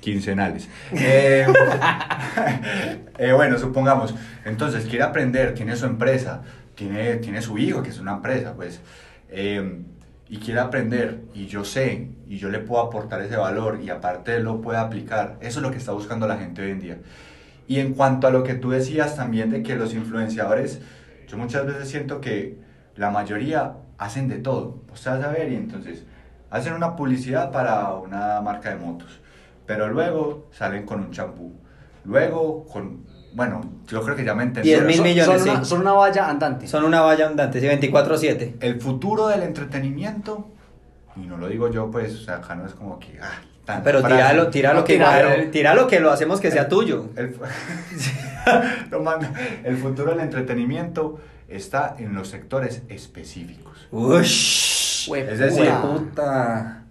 quincenales. 0.00 0.68
Eh, 0.92 1.44
eh, 3.18 3.32
bueno, 3.32 3.58
supongamos, 3.58 4.14
entonces 4.44 4.84
quiere 4.86 5.02
aprender, 5.04 5.52
tiene 5.54 5.74
su 5.74 5.86
empresa, 5.86 6.42
tiene, 6.76 7.16
tiene 7.16 7.42
su 7.42 7.58
hijo, 7.58 7.82
que 7.82 7.90
es 7.90 7.98
una 7.98 8.12
empresa, 8.12 8.54
pues, 8.54 8.80
eh, 9.30 9.80
y 10.28 10.38
quiere 10.38 10.60
aprender, 10.60 11.20
y 11.34 11.46
yo 11.46 11.64
sé, 11.64 12.08
y 12.28 12.38
yo 12.38 12.50
le 12.50 12.58
puedo 12.60 12.82
aportar 12.82 13.20
ese 13.22 13.36
valor, 13.36 13.80
y 13.82 13.90
aparte 13.90 14.38
lo 14.40 14.60
puede 14.60 14.78
aplicar. 14.78 15.36
Eso 15.40 15.58
es 15.58 15.62
lo 15.64 15.70
que 15.72 15.78
está 15.78 15.92
buscando 15.92 16.26
la 16.28 16.36
gente 16.38 16.62
hoy 16.62 16.70
en 16.70 16.80
día. 16.80 16.98
Y 17.68 17.80
en 17.80 17.94
cuanto 17.94 18.26
a 18.26 18.30
lo 18.30 18.42
que 18.44 18.54
tú 18.54 18.70
decías 18.70 19.16
también 19.16 19.50
de 19.50 19.62
que 19.62 19.74
los 19.76 19.92
influenciadores, 19.94 20.80
yo 21.28 21.36
muchas 21.36 21.66
veces 21.66 21.88
siento 21.88 22.20
que 22.20 22.58
la 22.94 23.10
mayoría 23.10 23.74
hacen 23.98 24.28
de 24.28 24.38
todo. 24.38 24.82
Usted 24.92 25.10
vas 25.12 25.24
a 25.24 25.28
ver 25.28 25.50
y 25.50 25.56
entonces 25.56 26.04
hacen 26.50 26.74
una 26.74 26.94
publicidad 26.96 27.50
para 27.50 27.92
una 27.94 28.40
marca 28.40 28.70
de 28.70 28.76
motos, 28.76 29.20
pero 29.66 29.88
luego 29.88 30.46
salen 30.52 30.86
con 30.86 31.00
un 31.00 31.10
champú, 31.10 31.52
luego 32.04 32.64
con 32.66 33.04
bueno, 33.34 33.60
yo 33.86 34.00
creo 34.02 34.16
que 34.16 34.24
ya 34.24 34.34
me 34.34 34.44
10 34.46 34.48
entendieron. 34.48 34.86
mil 34.86 34.96
Son- 34.96 35.04
millones, 35.04 35.40
son, 35.42 35.50
una, 35.50 35.58
sí. 35.64 35.68
son 35.68 35.80
una 35.82 35.92
valla 35.92 36.30
andante. 36.30 36.66
Son 36.66 36.84
una 36.84 37.00
valla 37.02 37.26
andante, 37.26 37.60
sí, 37.60 37.66
24-7. 37.66 38.54
El 38.60 38.80
futuro 38.80 39.26
del 39.28 39.42
entretenimiento, 39.42 40.48
y 41.16 41.26
no 41.26 41.36
lo 41.36 41.48
digo 41.48 41.70
yo, 41.70 41.90
pues, 41.90 42.14
o 42.14 42.18
sea, 42.18 42.36
acá 42.36 42.54
no 42.54 42.66
es 42.66 42.74
como 42.74 42.98
que, 42.98 43.18
ah, 43.22 43.40
tanta 43.64 43.84
Pero 43.84 44.02
tíralo, 44.02 44.48
tíralo 44.48 44.80
No, 44.80 44.84
que 44.84 44.94
tíralo. 44.94 45.34
igual- 45.34 45.50
tíralo 45.50 45.86
que 45.88 46.00
lo 46.00 46.10
hacemos 46.10 46.40
que 46.40 46.50
sea 46.50 46.68
tuyo. 46.68 47.10
El. 47.16 47.34
El 49.64 49.76
futuro 49.76 50.10
del 50.12 50.20
entretenimiento 50.20 51.20
está 51.48 51.96
en 51.98 52.14
los 52.14 52.28
sectores 52.28 52.82
específicos. 52.88 53.88
Ush. 53.90 55.10
Es 55.14 55.38
decir- 55.38 55.70
puta. 55.82 56.82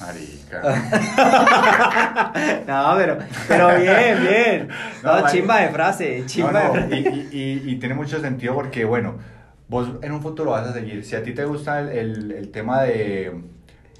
Marica. 0.00 0.62
No, 2.66 2.94
pero, 2.96 3.18
pero 3.48 3.68
bien, 3.80 4.20
bien. 4.20 4.68
No, 5.02 5.20
No, 5.20 5.28
chimba 5.28 5.58
de 5.60 5.68
frase, 5.70 6.20
No, 6.20 6.26
chimba 6.26 6.52
no, 6.52 6.72
de 6.74 6.80
frase. 6.80 6.96
y, 6.96 7.28
y- 7.32 7.62
y- 7.66 7.70
y 7.72 7.76
tiene 7.76 7.94
mucho 7.94 8.20
sentido 8.20 8.54
porque, 8.54 8.84
bueno, 8.84 9.16
vos 9.68 9.88
en 10.02 10.12
un 10.12 10.22
futuro 10.22 10.50
vas 10.52 10.66
a 10.68 10.72
seguir. 10.72 11.04
Si 11.04 11.16
a 11.16 11.22
ti 11.22 11.32
te 11.32 11.44
gusta 11.44 11.80
el, 11.80 11.88
el- 11.88 12.32
el 12.32 12.50
tema 12.50 12.82
de, 12.82 13.32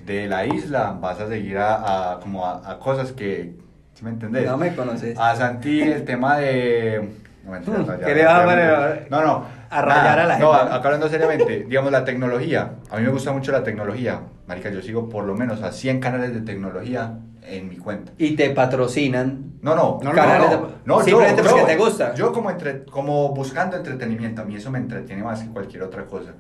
de 0.09 0.27
la 0.27 0.47
isla, 0.47 0.97
vas 1.01 1.21
a 1.21 1.29
seguir 1.29 1.59
a, 1.59 2.13
a- 2.15 2.21
como 2.21 2.47
a, 2.47 2.63
a 2.71 2.79
cosas 2.79 3.13
que. 3.13 3.55
¿Sí 3.95 4.05
me 4.05 4.11
entendés? 4.11 4.47
No 4.47 4.57
me 4.57 4.75
conoces. 4.75 5.19
A 5.19 5.35
Santi 5.37 5.81
el 5.83 6.05
tema 6.05 6.39
de. 6.39 7.09
No, 7.45 7.53
mentira, 7.53 7.79
Hmm, 7.79 7.87
no, 7.87 7.99
ya- 7.99 8.07
¿qué 8.07 8.15
le 8.15 8.21
ya- 8.23 8.47
ya-? 8.47 9.07
No, 9.11 9.23
no. 9.25 9.45
A 9.71 9.83
rayar 9.83 10.19
a 10.21 10.27
la 10.27 10.39
No, 10.39 10.53
gente. 10.55 10.75
acá 10.75 10.85
hablando 10.89 11.09
seriamente, 11.09 11.65
digamos 11.69 11.93
la 11.93 12.05
tecnología. 12.05 12.73
A 12.91 12.97
mí 12.97 13.03
me 13.03 13.11
gusta 13.11 13.33
mucho 13.33 13.53
la 13.53 13.63
tecnología. 13.63 14.21
Marica, 14.47 14.71
yo 14.71 14.81
sigo 14.81 15.09
por 15.11 15.25
lo 15.25 15.35
menos 15.35 15.63
a 15.63 15.73
100 15.73 16.01
canales 16.01 16.33
de 16.33 16.41
tecnología 16.41 17.19
en 17.47 17.69
mi 17.69 17.77
cuenta. 17.77 18.13
Y 18.17 18.35
te 18.35 18.49
patrocinan. 18.51 19.53
No, 19.61 19.75
no, 19.75 19.99
No, 20.03 20.11
no, 20.11 20.13
canales 20.13 20.51
no, 20.51 20.57
de- 20.69 20.73
no, 20.85 21.01
simplemente 21.03 21.43
yo, 21.43 21.49
porque 21.49 21.61
yo- 21.63 21.67
te 21.67 21.77
gusta. 21.77 22.15
Yo 22.15 22.33
como, 22.33 22.51
entre, 22.51 22.85
como 22.85 23.35
buscando 23.35 23.77
entretenimiento, 23.77 24.41
a 24.43 24.45
mí 24.45 24.55
eso 24.57 24.71
me 24.71 24.79
entretiene 24.79 25.23
más 25.23 25.43
que 25.43 25.49
cualquier 25.51 25.83
otra 25.83 26.05
cosa. 26.07 26.31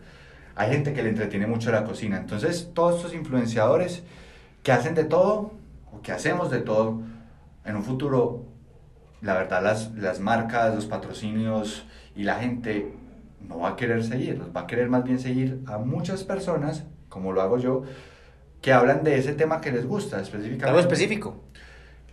Hay 0.58 0.70
gente 0.72 0.92
que 0.94 1.02
le 1.04 1.10
entretiene 1.10 1.46
mucho 1.46 1.70
la 1.72 1.84
cocina, 1.84 2.18
entonces 2.18 2.70
todos 2.74 2.96
estos 2.96 3.14
influenciadores 3.14 4.04
que 4.64 4.72
hacen 4.72 4.94
de 4.96 5.04
todo, 5.04 5.52
o 5.92 6.02
que 6.02 6.12
hacemos 6.12 6.50
de 6.50 6.60
todo, 6.60 7.00
en 7.64 7.76
un 7.76 7.84
futuro, 7.84 8.44
la 9.22 9.34
verdad 9.34 9.62
las, 9.62 9.92
las 9.94 10.20
marcas, 10.20 10.74
los 10.74 10.86
patrocinios 10.86 11.86
y 12.16 12.24
la 12.24 12.36
gente 12.36 12.92
no 13.48 13.60
va 13.60 13.70
a 13.70 13.76
querer 13.76 14.04
seguirlos, 14.04 14.48
va 14.56 14.62
a 14.62 14.66
querer 14.66 14.88
más 14.90 15.04
bien 15.04 15.18
seguir 15.20 15.62
a 15.66 15.78
muchas 15.78 16.24
personas, 16.24 16.84
como 17.08 17.32
lo 17.32 17.42
hago 17.42 17.58
yo, 17.58 17.82
que 18.62 18.72
hablan 18.72 19.04
de 19.04 19.18
ese 19.18 19.34
tema 19.34 19.60
que 19.60 19.72
les 19.72 19.86
gusta 19.86 20.20
específicamente. 20.20 20.66
Algo 20.66 20.80
específico. 20.80 21.44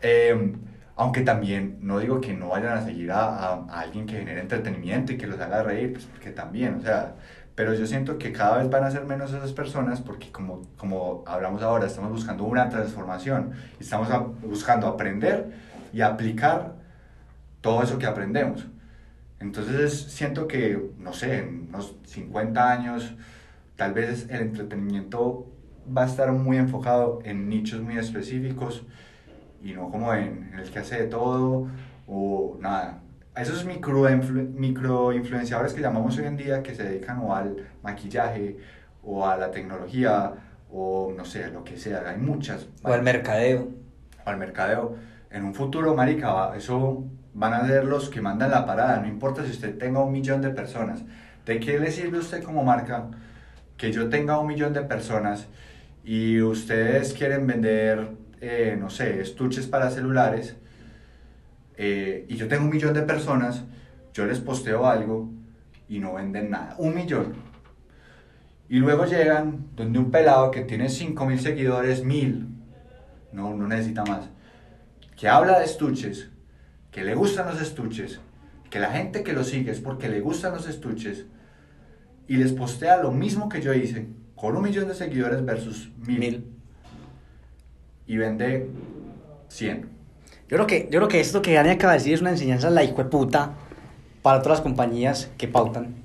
Eh, 0.01 0.53
aunque 0.95 1.21
también 1.21 1.79
no 1.81 1.99
digo 1.99 2.21
que 2.21 2.33
no 2.33 2.49
vayan 2.49 2.77
a 2.77 2.81
seguir 2.85 3.11
a, 3.11 3.25
a- 3.37 3.65
a 3.69 3.79
alguien 3.81 4.05
que 4.05 4.17
genere 4.17 4.41
entretenimiento 4.41 5.11
y 5.13 5.17
que 5.17 5.27
los 5.27 5.39
haga 5.39 5.63
reír, 5.63 5.93
pues 5.93 6.05
porque 6.05 6.31
también, 6.31 6.75
o 6.75 6.81
sea, 6.81 7.15
pero 7.55 7.73
yo 7.73 7.85
siento 7.87 8.17
que 8.17 8.31
cada 8.33 8.57
vez 8.57 8.69
van 8.69 8.83
a 8.83 8.91
ser 8.91 9.05
menos 9.05 9.31
esas 9.31 9.53
personas 9.53 10.01
porque 10.01 10.31
como, 10.31 10.61
como 10.77 11.23
hablamos 11.25 11.61
ahora, 11.63 11.87
estamos 11.87 12.11
buscando 12.11 12.43
una 12.43 12.69
transformación, 12.69 13.51
estamos 13.79 14.09
a- 14.11 14.19
buscando 14.19 14.87
aprender 14.87 15.53
y 15.93 16.01
aplicar 16.01 16.73
todo 17.61 17.81
eso 17.81 17.97
que 17.97 18.05
aprendemos. 18.05 18.67
Entonces 19.39 19.93
siento 20.09 20.47
que, 20.47 20.91
no 20.99 21.13
sé, 21.13 21.39
en 21.39 21.67
unos 21.69 21.95
50 22.05 22.71
años, 22.71 23.13
tal 23.75 23.93
vez 23.93 24.27
el 24.29 24.41
entretenimiento 24.41 25.47
va 25.95 26.03
a 26.03 26.07
estar 26.07 26.31
muy 26.31 26.57
enfocado 26.57 27.19
en 27.23 27.47
nichos 27.49 27.81
muy 27.81 27.97
específicos 27.97 28.83
y 29.63 29.73
no 29.73 29.89
como 29.89 30.13
en, 30.13 30.49
en 30.53 30.59
el 30.59 30.69
que 30.71 30.79
hace 30.79 31.01
de 31.03 31.07
todo 31.07 31.67
o 32.07 32.57
nada. 32.59 32.99
A 33.35 33.41
esos 33.41 33.65
micro, 33.65 34.07
micro 34.53 35.11
que 35.11 35.81
llamamos 35.81 36.17
hoy 36.17 36.25
en 36.25 36.37
día 36.37 36.63
que 36.63 36.73
se 36.73 36.83
dedican 36.83 37.19
o 37.19 37.35
al 37.35 37.67
maquillaje 37.83 38.57
o 39.03 39.27
a 39.27 39.35
la 39.35 39.51
tecnología 39.51 40.33
o 40.71 41.13
no 41.15 41.25
sé, 41.25 41.49
lo 41.51 41.61
que 41.65 41.75
sea, 41.77 42.03
hay 42.07 42.17
muchas. 42.17 42.67
O 42.81 42.93
al 42.93 43.03
mercadeo. 43.03 43.67
o 44.25 44.29
al 44.29 44.37
mercadeo. 44.37 44.95
En 45.29 45.43
un 45.43 45.53
futuro, 45.53 45.93
marica, 45.93 46.55
eso 46.55 47.03
van 47.33 47.53
a 47.53 47.67
ser 47.67 47.83
los 47.83 48.09
que 48.09 48.21
mandan 48.21 48.51
la 48.51 48.65
parada. 48.65 49.01
No 49.01 49.07
importa 49.07 49.43
si 49.43 49.51
usted 49.51 49.77
tenga 49.77 50.01
un 50.01 50.13
millón 50.13 50.41
de 50.41 50.51
personas. 50.51 51.03
¿De 51.45 51.59
qué 51.59 51.77
le 51.77 51.91
sirve 51.91 52.17
a 52.17 52.21
usted 52.21 52.41
como 52.41 52.63
marca 52.63 53.09
que 53.75 53.91
yo 53.91 54.07
tenga 54.07 54.39
un 54.39 54.47
millón 54.47 54.71
de 54.71 54.81
personas 54.81 55.47
y 56.05 56.39
ustedes 56.41 57.13
quieren 57.13 57.45
vender, 57.45 58.11
eh, 58.39 58.77
no 58.79 58.89
sé, 58.89 59.19
estuches 59.19 59.67
para 59.67 59.89
celulares 59.89 60.55
eh, 61.77 62.25
y 62.29 62.35
yo 62.35 62.47
tengo 62.47 62.65
un 62.65 62.69
millón 62.69 62.93
de 62.93 63.01
personas, 63.01 63.63
yo 64.13 64.25
les 64.25 64.39
posteo 64.39 64.85
algo 64.85 65.29
y 65.87 65.99
no 65.99 66.13
venden 66.13 66.49
nada? 66.49 66.75
Un 66.77 66.95
millón. 66.95 67.33
Y 68.67 68.77
luego 68.79 69.05
llegan 69.05 69.67
donde 69.75 69.99
un 69.99 70.09
pelado 70.09 70.51
que 70.51 70.61
tiene 70.61 70.89
5 70.89 71.25
mil 71.25 71.39
seguidores, 71.39 72.03
mil, 72.03 72.47
no, 73.31 73.53
no 73.53 73.67
necesita 73.67 74.03
más, 74.05 74.29
que 75.15 75.27
habla 75.27 75.59
de 75.59 75.65
estuches, 75.65 76.29
que 76.91 77.03
le 77.03 77.13
gustan 77.13 77.47
los 77.47 77.61
estuches, 77.61 78.19
que 78.69 78.79
la 78.79 78.91
gente 78.91 79.23
que 79.23 79.33
lo 79.33 79.43
sigue 79.43 79.71
es 79.71 79.79
porque 79.79 80.09
le 80.09 80.21
gustan 80.21 80.53
los 80.53 80.67
estuches, 80.67 81.25
y 82.27 82.37
les 82.37 82.53
postea 82.53 83.03
lo 83.03 83.11
mismo 83.11 83.49
que 83.49 83.61
yo 83.61 83.73
hice, 83.73 84.07
con 84.35 84.55
un 84.55 84.63
millón 84.63 84.87
de 84.87 84.95
seguidores 84.95 85.45
versus 85.45 85.91
mil, 85.97 86.19
Mil. 86.19 86.45
y 88.07 88.17
vende 88.17 88.69
100. 89.49 89.94
Yo 90.47 90.57
creo 90.57 90.67
que, 90.67 90.83
yo 90.91 90.99
creo 90.99 91.07
que 91.07 91.19
esto 91.19 91.41
que 91.41 91.53
Dani 91.53 91.69
acaba 91.69 91.93
de 91.93 91.99
decir 91.99 92.13
es 92.13 92.21
una 92.21 92.29
enseñanza 92.29 92.69
la 92.69 92.83
puta 93.09 93.53
para 94.21 94.43
todas 94.43 94.59
las 94.59 94.61
compañías 94.61 95.31
que 95.37 95.47
pautan, 95.47 95.95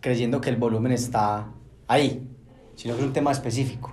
creyendo 0.00 0.42
que 0.42 0.50
el 0.50 0.56
volumen 0.56 0.92
está 0.92 1.46
ahí, 1.88 2.28
sino 2.74 2.94
que 2.94 3.00
es 3.00 3.06
un 3.06 3.14
tema 3.14 3.32
específico. 3.32 3.90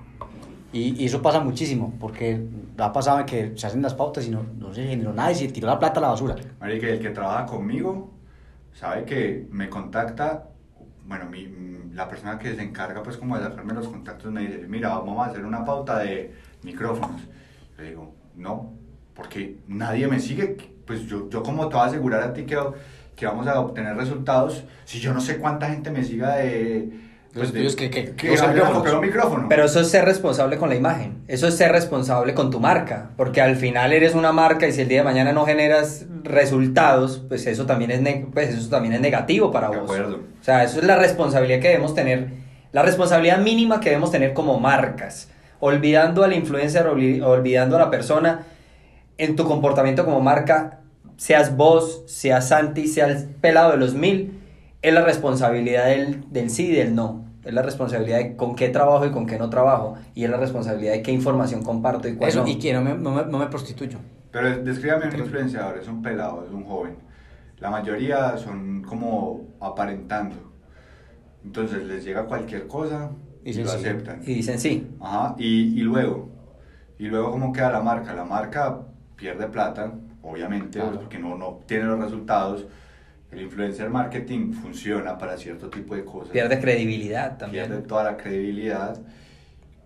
Y, 0.74 1.02
y 1.02 1.06
eso 1.06 1.22
pasa 1.22 1.40
muchísimo, 1.40 1.94
porque 2.02 2.46
ha 2.78 2.92
pasado 2.92 3.26
que 3.26 3.54
se 3.56 3.68
hacen 3.68 3.82
las 3.82 3.94
pautas 3.94 4.28
y 4.28 4.30
no, 4.30 4.44
no 4.58 4.74
se 4.74 4.88
generó 4.88 5.14
nada 5.14 5.32
y 5.32 5.36
se 5.36 5.48
tiró 5.48 5.68
la 5.68 5.80
plata 5.80 6.00
a 6.00 6.02
la 6.02 6.08
basura. 6.10 6.36
Marica, 6.60 6.88
el 6.88 7.00
que 7.00 7.12
trabaja 7.12 7.46
conmigo 7.46 8.12
sabe 8.74 9.06
que 9.06 9.48
me 9.52 9.70
contacta, 9.70 10.50
bueno, 11.06 11.30
mi, 11.30 11.48
la 11.94 12.10
persona 12.10 12.38
que 12.40 12.56
se 12.56 12.62
encarga 12.62 13.02
pues 13.04 13.16
como 13.16 13.38
de 13.38 13.44
sacarme 13.44 13.74
los 13.74 13.88
contactos 13.88 14.32
me 14.32 14.42
dice, 14.42 14.66
mira, 14.68 14.90
vamos 14.90 15.26
a 15.26 15.30
hacer 15.30 15.46
una 15.46 15.64
pauta 15.64 16.00
de 16.00 16.34
micrófonos. 16.64 17.22
Le 17.78 17.90
digo, 17.90 18.14
no, 18.36 18.74
porque 19.16 19.56
nadie 19.68 20.08
me 20.08 20.20
sigue, 20.20 20.58
pues 20.86 21.06
yo, 21.06 21.30
yo 21.30 21.44
como 21.44 21.68
te 21.70 21.76
voy 21.76 21.84
a 21.84 21.88
asegurar 21.88 22.24
a 22.24 22.34
ti 22.34 22.44
que, 22.44 22.58
que 23.16 23.26
vamos 23.26 23.48
a 23.48 23.60
obtener 23.60 23.96
resultados 23.96 24.64
si 24.86 25.00
yo 25.00 25.14
no 25.14 25.22
sé 25.22 25.38
cuánta 25.38 25.70
gente 25.70 25.92
me 25.92 26.04
siga 26.04 26.36
de... 26.38 26.90
Los 27.36 27.52
de- 27.52 27.68
que- 27.76 27.90
que- 27.90 28.12
que 28.16 28.30
un 28.30 29.02
micrófono. 29.02 29.48
Pero 29.50 29.66
eso 29.66 29.80
es 29.80 29.90
ser 29.90 30.06
responsable 30.06 30.58
con 30.58 30.70
la 30.70 30.76
imagen. 30.76 31.24
Eso 31.28 31.48
es 31.48 31.58
ser 31.58 31.72
responsable 31.72 32.36
con 32.36 32.52
tu 32.52 32.60
marca. 32.60 33.10
Porque 33.18 33.42
al 33.42 33.56
final 33.56 33.92
eres 33.92 34.14
una 34.14 34.32
marca 34.32 34.68
y 34.68 34.72
si 34.72 34.82
el 34.82 34.88
día 34.88 35.00
de 35.00 35.04
mañana 35.04 35.32
no 35.32 35.44
generas 35.48 36.06
resultados, 36.24 37.24
pues 37.28 37.48
eso 37.48 37.66
también 37.66 37.90
es, 37.90 38.02
ne- 38.02 38.28
pues 38.32 38.50
eso 38.54 38.70
también 38.70 38.94
es 38.94 39.02
negativo 39.02 39.52
para 39.52 39.70
De 39.70 39.78
vos. 39.78 39.86
acuerdo. 39.86 40.18
O 40.40 40.44
sea, 40.44 40.64
eso 40.64 40.80
es 40.80 40.86
la 40.86 40.96
responsabilidad 40.96 41.60
que 41.60 41.70
debemos 41.70 41.96
tener. 41.96 42.28
La 42.72 42.84
responsabilidad 42.84 43.40
mínima 43.40 43.80
que 43.80 43.90
debemos 43.90 44.12
tener 44.12 44.34
como 44.34 44.60
marcas. 44.60 45.28
Olvidando 45.60 46.24
al 46.24 46.34
influencer, 46.34 46.86
olvi- 46.86 47.24
olvidando 47.24 47.78
a 47.78 47.80
la 47.80 47.90
persona. 47.90 48.42
En 49.18 49.36
tu 49.36 49.46
comportamiento 49.46 50.06
como 50.06 50.22
marca, 50.22 50.82
seas 51.18 51.56
vos, 51.56 52.04
seas 52.08 52.48
Santi, 52.50 52.88
seas 52.88 53.26
pelado 53.42 53.72
de 53.72 53.78
los 53.78 53.94
mil, 53.94 54.40
es 54.82 54.94
la 54.94 55.02
responsabilidad 55.04 55.86
del, 55.88 56.30
del 56.32 56.50
sí 56.50 56.68
y 56.70 56.76
del 56.76 56.96
no. 56.96 57.24
Es 57.46 57.54
la 57.54 57.62
responsabilidad 57.62 58.18
de 58.20 58.36
con 58.38 58.56
qué 58.56 58.70
trabajo 58.70 59.06
y 59.06 59.12
con 59.12 59.26
qué 59.26 59.38
no 59.38 59.50
trabajo. 59.50 59.96
Y 60.16 60.24
es 60.24 60.30
la 60.30 60.38
responsabilidad 60.38 60.94
de 60.94 61.02
qué 61.04 61.12
información 61.12 61.62
comparto 61.64 62.08
y 62.08 62.16
cuál 62.16 62.30
Eso, 62.30 62.42
no. 62.42 62.48
y 62.48 62.58
que 62.58 62.74
no 62.74 62.82
me, 62.82 62.94
no 62.96 63.12
me, 63.12 63.26
no 63.26 63.38
me 63.38 63.48
prostituyo. 63.48 64.00
Pero 64.32 64.64
descríbame 64.64 65.08
un 65.10 65.20
influenciador, 65.20 65.78
es 65.78 65.88
un 65.88 66.02
pelado, 66.02 66.44
es 66.46 66.52
un 66.52 66.64
joven. 66.66 66.98
La 67.60 67.70
mayoría 67.70 68.38
son 68.38 68.82
como 68.84 69.42
aparentando. 69.60 70.36
Entonces 71.44 71.84
les 71.84 72.04
llega 72.04 72.26
cualquier 72.26 72.68
cosa 72.68 73.12
y, 73.44 73.52
Y 73.52 73.54
se 73.54 73.64
lo 73.64 73.70
sigue. 73.70 73.90
aceptan. 73.90 74.22
Y 74.26 74.34
dicen 74.36 74.60
sí. 74.60 74.88
Ajá, 75.02 75.36
y, 75.38 75.80
y 75.80 75.84
luego, 75.84 76.30
y 76.98 77.06
luego 77.08 77.32
cómo 77.32 77.52
queda 77.54 77.72
la 77.72 77.82
marca. 77.82 78.14
La 78.14 78.24
marca 78.26 78.80
pierde 79.24 79.48
plata, 79.48 79.94
obviamente, 80.22 80.80
Claro. 80.80 80.90
pues, 80.92 81.02
porque 81.04 81.18
no, 81.18 81.38
no 81.38 81.60
tiene 81.66 81.86
los 81.86 81.98
resultados. 81.98 82.66
El 83.32 83.42
influencer 83.42 83.90
marketing 83.90 84.52
funciona 84.52 85.18
para 85.18 85.38
cierto 85.38 85.70
tipo 85.70 85.96
de 85.96 86.04
cosas. 86.04 86.30
Pierde 86.32 86.60
credibilidad 86.60 87.38
también. 87.38 87.68
Pierde 87.68 87.82
toda 87.88 88.04
la 88.04 88.18
credibilidad. 88.18 88.98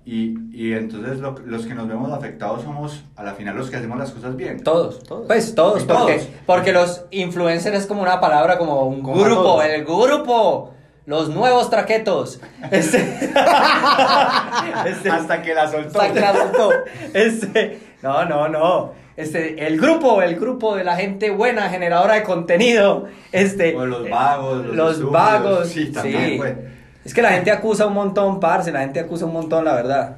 Y, 0.05 0.35
y 0.51 0.73
entonces 0.73 1.19
lo- 1.19 1.37
los 1.45 1.65
que 1.67 1.75
nos 1.75 1.87
vemos 1.87 2.11
afectados 2.11 2.63
somos, 2.63 3.03
a 3.15 3.23
la 3.23 3.33
final, 3.35 3.55
los 3.55 3.69
que 3.69 3.75
hacemos 3.75 3.99
las 3.99 4.09
cosas 4.11 4.35
bien. 4.35 4.63
Todos, 4.63 5.03
Todos. 5.03 5.27
Pues 5.27 5.53
todos, 5.53 5.83
porque, 5.83 6.13
todos. 6.13 6.27
porque 6.47 6.71
los 6.73 7.05
influencers 7.11 7.77
es 7.77 7.85
como 7.85 8.01
una 8.01 8.19
palabra, 8.19 8.57
como 8.57 8.85
un 8.87 9.01
Como 9.03 9.21
a 9.23 9.27
grupo, 9.27 9.61
el 9.61 9.85
grupo, 9.85 10.73
los 11.07 11.29
nuevos 11.29 11.69
traquetos. 11.71 12.39
Este- 12.69 12.97
Este- 14.85 15.09
Hasta 15.09 15.41
que 15.41 15.53
la 15.53 15.67
soltó. 15.71 15.99
Hasta 16.01 16.13
que 16.13 16.19
la 16.19 16.33
soltó. 16.35 16.69
Este, 17.13 17.79
no, 18.03 18.25
no, 18.25 18.47
no. 18.49 18.91
Este, 19.15 19.65
el 19.65 19.79
grupo, 19.79 20.21
el 20.21 20.35
grupo 20.35 20.75
de 20.75 20.83
la 20.83 20.95
gente 20.95 21.31
buena, 21.31 21.69
generadora 21.69 22.15
de 22.15 22.23
contenido. 22.23 23.05
Este, 23.31 23.75
O 23.75 23.85
los 23.85 24.07
vagos, 24.09 24.65
los 24.67 25.11
vagos. 25.11 25.69
Sí, 25.69 25.91
también 25.91 26.37
fue. 26.37 26.55
Es 27.03 27.13
que 27.13 27.21
la 27.21 27.29
gente 27.31 27.51
acusa 27.51 27.87
un 27.87 27.93
montón, 27.93 28.39
parce. 28.39 28.71
La 28.71 28.81
gente 28.81 28.99
acusa 28.99 29.25
un 29.25 29.33
montón, 29.33 29.65
la 29.65 29.73
verdad. 29.73 30.17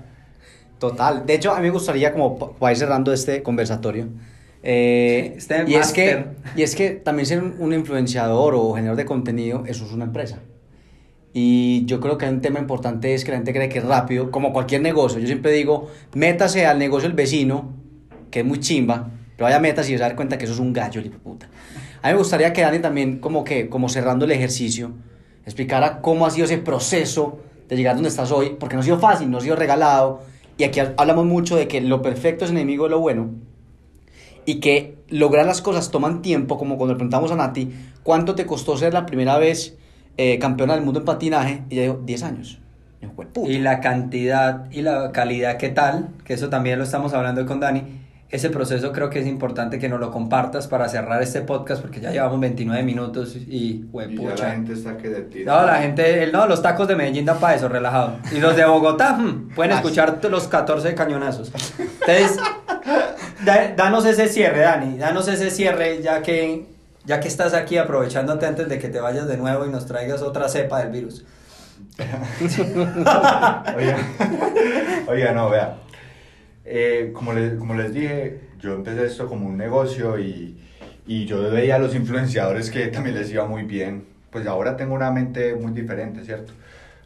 Total. 0.80 1.26
De 1.26 1.36
hecho, 1.36 1.52
a 1.52 1.58
mí 1.58 1.62
me 1.64 1.70
gustaría, 1.70 2.12
como 2.12 2.38
pa- 2.40 2.52
para 2.54 2.72
ir 2.72 2.78
cerrando 2.78 3.14
este 3.14 3.44
conversatorio, 3.44 4.08
eh, 4.64 5.36
Este 5.38 5.64
y, 5.68 5.76
es 5.76 5.94
que, 5.94 6.26
y 6.56 6.64
es 6.64 6.76
que 6.76 6.90
también 6.92 7.26
ser 7.26 7.44
un, 7.44 7.56
un 7.60 7.74
influenciador 7.74 8.56
o 8.56 8.74
generador 8.74 8.98
de 8.98 9.06
contenido, 9.06 9.64
eso 9.68 9.86
es 9.86 9.92
una 9.92 10.06
empresa. 10.06 10.40
Y 11.34 11.86
yo 11.86 12.00
creo 12.00 12.18
que 12.18 12.28
un 12.28 12.42
tema 12.42 12.60
importante 12.60 13.14
es 13.14 13.24
que 13.24 13.32
la 13.32 13.38
gente 13.38 13.54
cree 13.54 13.70
que 13.70 13.80
es 13.80 13.86
rápido, 13.86 14.32
como 14.32 14.52
cualquier 14.52 14.82
negocio. 14.82 15.20
Yo 15.20 15.28
siempre 15.28 15.52
digo, 15.52 15.88
métase 16.16 16.66
al 16.66 16.80
negocio 16.80 17.08
del 17.08 17.16
vecino, 17.16 17.74
que 18.32 18.40
es 18.40 18.46
muy 18.46 18.60
chimba, 18.60 19.12
pero 19.36 19.46
vaya 19.46 19.60
métase 19.60 19.92
y 19.92 19.94
se 19.94 20.00
dar 20.00 20.16
cuenta 20.16 20.38
que 20.38 20.46
eso 20.46 20.54
es 20.54 20.60
un 20.60 20.74
gallo, 20.74 21.00
el 21.02 21.12
puta. 21.12 21.48
A 22.02 22.08
mí 22.08 22.14
me 22.14 22.18
gustaría 22.20 22.52
que 22.52 22.62
Dani 22.62 22.80
también, 22.80 23.20
como 23.20 23.44
que, 23.44 23.70
como 23.70 23.90
cerrando 23.90 24.26
el 24.26 24.32
ejercicio, 24.32 24.92
explicara 25.46 26.02
cómo 26.02 26.26
ha 26.26 26.32
sido 26.32 26.46
ese 26.46 26.58
proceso 26.58 27.40
de 27.68 27.76
llegar 27.78 27.96
donde 27.96 28.10
estás 28.10 28.32
hoy, 28.32 28.56
porque 28.60 28.76
no 28.76 28.82
ha 28.82 28.84
sido 28.84 29.00
fácil, 29.00 29.30
no 29.30 29.38
ha 29.38 29.42
sido 29.42 29.56
regalado. 29.56 30.22
Y 30.58 30.64
aquí 30.64 30.80
ha- 30.80 30.94
hablamos 30.98 31.26
mucho 31.26 31.56
de 31.56 31.68
que 31.68 31.80
lo 31.82 32.02
perfecto 32.02 32.46
es 32.46 32.52
enemigo 32.52 32.86
de 32.86 32.90
lo 32.92 33.00
bueno 33.00 33.30
y 34.46 34.56
que 34.60 34.98
lograr 35.10 35.46
las 35.46 35.62
cosas 35.62 35.92
toman 35.92 36.22
tiempo, 36.22 36.58
como 36.58 36.78
cuando 36.78 36.94
le 36.94 36.98
preguntamos 36.98 37.32
a 37.32 37.36
Nati, 37.36 37.70
¿cuánto 38.04 38.36
te 38.36 38.46
costó 38.46 38.78
ser 38.78 38.94
la 38.94 39.06
primera 39.06 39.38
vez 39.38 39.78
eh, 40.22 40.38
campeona 40.40 40.74
del 40.76 40.84
mundo 40.84 41.00
en 41.00 41.06
patinaje? 41.06 41.64
Y 41.70 41.76
ella 41.80 41.84
dijo, 41.94 42.02
10 42.06 42.24
años. 42.24 42.60
Y. 43.02 43.48
Y 43.48 43.60
la 43.60 43.80
cantidad 43.80 44.70
y 44.72 44.82
la 44.82 45.12
calidad, 45.14 45.56
¿qué 45.58 45.70
tal? 45.70 46.10
Que 46.26 46.34
eso 46.34 46.50
también 46.50 46.78
lo 46.78 46.84
estamos 46.84 47.14
hablando 47.14 47.46
con 47.46 47.60
Dani. 47.60 47.84
Ese 48.30 48.50
proceso 48.52 48.92
creo 48.92 49.10
que 49.10 49.20
es 49.20 49.26
importante 49.26 49.80
que 49.80 49.90
nos 49.90 50.00
lo 50.00 50.12
compartas 50.12 50.68
para 50.68 50.88
cerrar 50.88 51.20
este 51.24 51.42
podcast 51.42 51.82
porque 51.82 52.00
ya 52.00 52.12
llevamos 52.12 52.40
29 52.42 52.84
minutos 52.84 53.36
y, 53.36 53.40
Y 53.50 53.80
ya 53.82 53.88
huepucha. 53.92 54.44
la 54.44 54.52
gente 54.52 54.74
está 54.74 54.98
que 54.98 55.10
de 55.10 55.22
tira. 55.24 55.52
No, 55.62 55.66
la 55.66 55.78
gente, 55.78 56.24
el- 56.24 56.32
no, 56.32 56.46
los 56.46 56.62
tacos 56.62 56.88
de 56.88 56.96
Medellín 56.96 57.26
dan 57.26 57.40
para 57.40 57.56
eso, 57.56 57.68
relajado. 57.70 58.18
Y 58.32 58.40
los 58.40 58.56
de 58.56 58.66
Bogotá, 58.66 59.14
hmm, 59.18 59.50
pueden 59.56 59.72
escuchar 59.72 60.20
los 60.30 60.48
14 60.48 60.94
cañonazos. 60.94 61.52
Entonces, 61.80 62.38
da- 63.46 63.74
danos 63.76 64.06
ese 64.06 64.28
cierre, 64.28 64.60
Dani, 64.60 64.98
danos 64.98 65.28
ese 65.28 65.50
cierre, 65.50 66.02
ya 66.04 66.22
que, 66.22 66.66
ya 67.10 67.20
que 67.20 67.28
estás 67.28 67.56
aquí 67.56 67.76
aprovechándote 67.76 68.46
antes 68.46 68.70
de 68.70 68.78
que 68.78 68.88
te 68.88 69.00
vayas 69.00 69.28
de 69.28 69.36
nuevo 69.36 69.66
y 69.66 69.70
nos 69.70 69.88
traigas 69.88 70.22
otra 70.22 70.48
cepa 70.48 70.84
del 70.84 70.92
virus. 70.92 71.26
Oiga, 73.76 73.98
oiga, 75.08 75.32
no, 75.34 75.50
vea. 75.50 75.78
Eh, 76.64 77.10
como, 77.12 77.34
les, 77.34 77.56
como 77.56 77.74
les 77.74 77.94
dije, 77.94 78.42
yo 78.60 78.76
empecé 78.76 79.06
esto 79.06 79.28
como 79.28 79.48
un 79.48 79.58
negocio 79.58 80.20
y, 80.20 80.62
y 81.08 81.26
yo 81.26 81.50
veía 81.50 81.78
a 81.78 81.80
los 81.80 81.96
influenciadores 81.96 82.70
que 82.70 82.88
también 82.88 83.16
les 83.16 83.32
iba 83.32 83.46
muy 83.46 83.64
bien. 83.64 84.06
Pues 84.30 84.46
ahora 84.46 84.78
tengo 84.78 84.94
una 84.94 85.10
mente 85.10 85.56
muy 85.56 85.72
diferente, 85.72 86.24
¿cierto? 86.24 86.54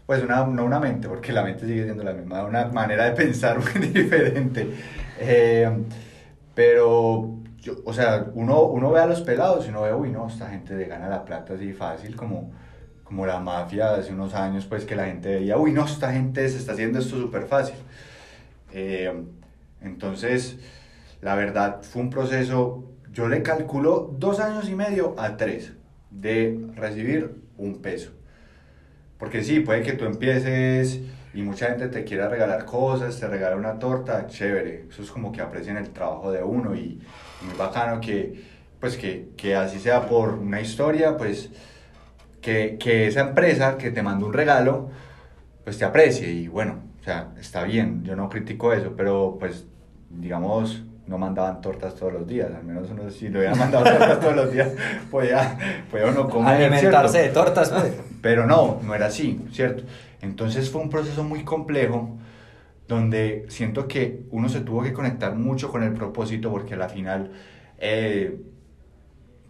Pues 0.06 0.22
una, 0.22 0.46
no 0.46 0.66
una 0.66 0.82
mente, 0.82 1.08
porque 1.08 1.32
la 1.32 1.44
mente 1.44 1.66
sigue 1.66 1.86
siendo 1.86 2.04
la 2.04 2.12
misma, 2.12 2.44
una 2.44 2.66
manera 2.66 3.06
de 3.06 3.12
pensar 3.12 3.58
muy 3.76 3.88
diferente. 3.88 4.68
Eh, 5.20 5.72
pero, 6.54 7.40
yo, 7.64 7.78
o 7.86 7.94
sea, 7.94 8.28
uno, 8.34 8.64
uno 8.64 8.92
ve 8.92 9.00
a 9.00 9.06
los 9.06 9.22
pelados 9.22 9.66
y 9.66 9.70
uno 9.70 9.84
ve, 9.84 9.94
uy, 9.94 10.12
no, 10.12 10.28
esta 10.28 10.50
gente 10.50 10.76
le 10.76 10.86
gana 10.86 11.08
la 11.08 11.24
plata 11.24 11.54
así 11.54 11.72
fácil, 11.72 12.14
como, 12.14 12.52
como 13.06 13.26
la 13.26 13.40
mafia 13.40 13.96
hace 13.96 14.12
unos 14.12 14.34
años, 14.34 14.66
pues 14.66 14.84
que 14.84 14.98
la 14.98 15.06
gente 15.06 15.36
veía, 15.36 15.58
uy, 15.58 15.72
no, 15.72 15.86
esta 15.86 16.12
gente 16.12 16.48
se 16.50 16.58
está 16.58 16.74
haciendo 16.74 17.00
esto 17.00 17.16
súper 17.18 17.44
fácil. 17.44 17.76
Eh, 18.74 19.14
entonces, 19.82 20.60
la 21.22 21.36
verdad, 21.36 21.82
fue 21.84 22.02
un 22.02 22.10
proceso, 22.10 22.84
yo 23.14 23.30
le 23.30 23.42
calculo 23.44 24.14
dos 24.20 24.42
años 24.42 24.68
y 24.68 24.76
medio 24.76 25.16
a 25.18 25.38
tres 25.38 25.72
de 26.12 26.60
recibir 26.76 27.44
un 27.58 27.82
peso. 27.82 28.12
Porque 29.18 29.42
sí, 29.42 29.62
puede 29.62 29.84
que 29.84 29.94
tú 29.94 30.04
empieces 30.04 31.00
y 31.34 31.44
mucha 31.44 31.68
gente 31.68 31.88
te 31.88 32.04
quiera 32.04 32.28
regalar 32.28 32.66
cosas, 32.66 33.18
te 33.18 33.28
regala 33.28 33.56
una 33.56 33.80
torta, 33.80 34.28
chévere. 34.28 34.88
Eso 34.90 35.02
es 35.02 35.12
como 35.12 35.32
que 35.32 35.40
aprecian 35.40 35.78
el 35.78 35.92
trabajo 35.92 36.30
de 36.30 36.44
uno 36.44 36.76
y 36.76 37.02
muy 37.44 37.56
bacano 37.58 38.00
que, 38.02 38.44
pues 38.80 38.98
que, 38.98 39.30
que 39.38 39.56
así 39.56 39.80
sea 39.80 40.08
por 40.08 40.34
una 40.34 40.62
historia, 40.62 41.18
pues 41.18 41.50
que, 42.42 42.78
que 42.80 43.08
esa 43.08 43.22
empresa 43.22 43.78
que 43.78 43.92
te 43.92 44.02
mandó 44.04 44.26
un 44.26 44.34
regalo, 44.34 44.90
pues 45.64 45.78
te 45.78 45.86
aprecie 45.86 46.30
y 46.30 46.48
bueno, 46.48 46.80
o 47.02 47.04
sea, 47.04 47.32
está 47.40 47.64
bien, 47.64 48.04
yo 48.04 48.16
no 48.16 48.30
critico 48.30 48.74
eso, 48.74 48.94
pero 48.96 49.38
pues 49.40 49.66
digamos, 50.10 50.84
no 51.08 51.18
mandaban 51.18 51.62
tortas 51.62 51.96
todos 51.96 52.14
los 52.14 52.28
días, 52.28 52.50
al 52.54 52.64
menos 52.64 52.90
uno 52.90 53.10
si 53.10 53.30
lo 53.30 53.40
hubieran 53.40 53.58
mandado 53.58 53.84
tortas 53.84 54.20
todos 54.20 54.36
los 54.36 54.52
días, 54.52 54.72
podía, 55.12 55.58
podía 55.92 56.08
uno 56.08 56.30
comer. 56.30 56.56
Alimentarse 56.56 57.20
¿cierto? 57.20 57.40
de 57.40 57.46
tortas, 57.46 57.70
pues. 57.70 57.94
Pero 58.22 58.46
no, 58.46 58.80
no 58.84 58.96
era 58.96 59.08
así, 59.08 59.42
¿cierto? 59.52 59.84
Entonces 60.22 60.70
fue 60.70 60.82
un 60.82 60.90
proceso 60.90 61.24
muy 61.24 61.44
complejo 61.44 62.18
donde 62.88 63.46
siento 63.50 63.88
que 63.88 64.24
uno 64.32 64.50
se 64.50 64.60
tuvo 64.62 64.84
que 64.84 64.94
conectar 64.94 65.36
mucho 65.36 65.72
con 65.72 65.84
el 65.84 65.94
propósito 65.94 66.52
porque 66.52 66.74
a 66.74 66.78
la 66.78 66.90
final, 66.90 67.32
eh, 67.78 68.38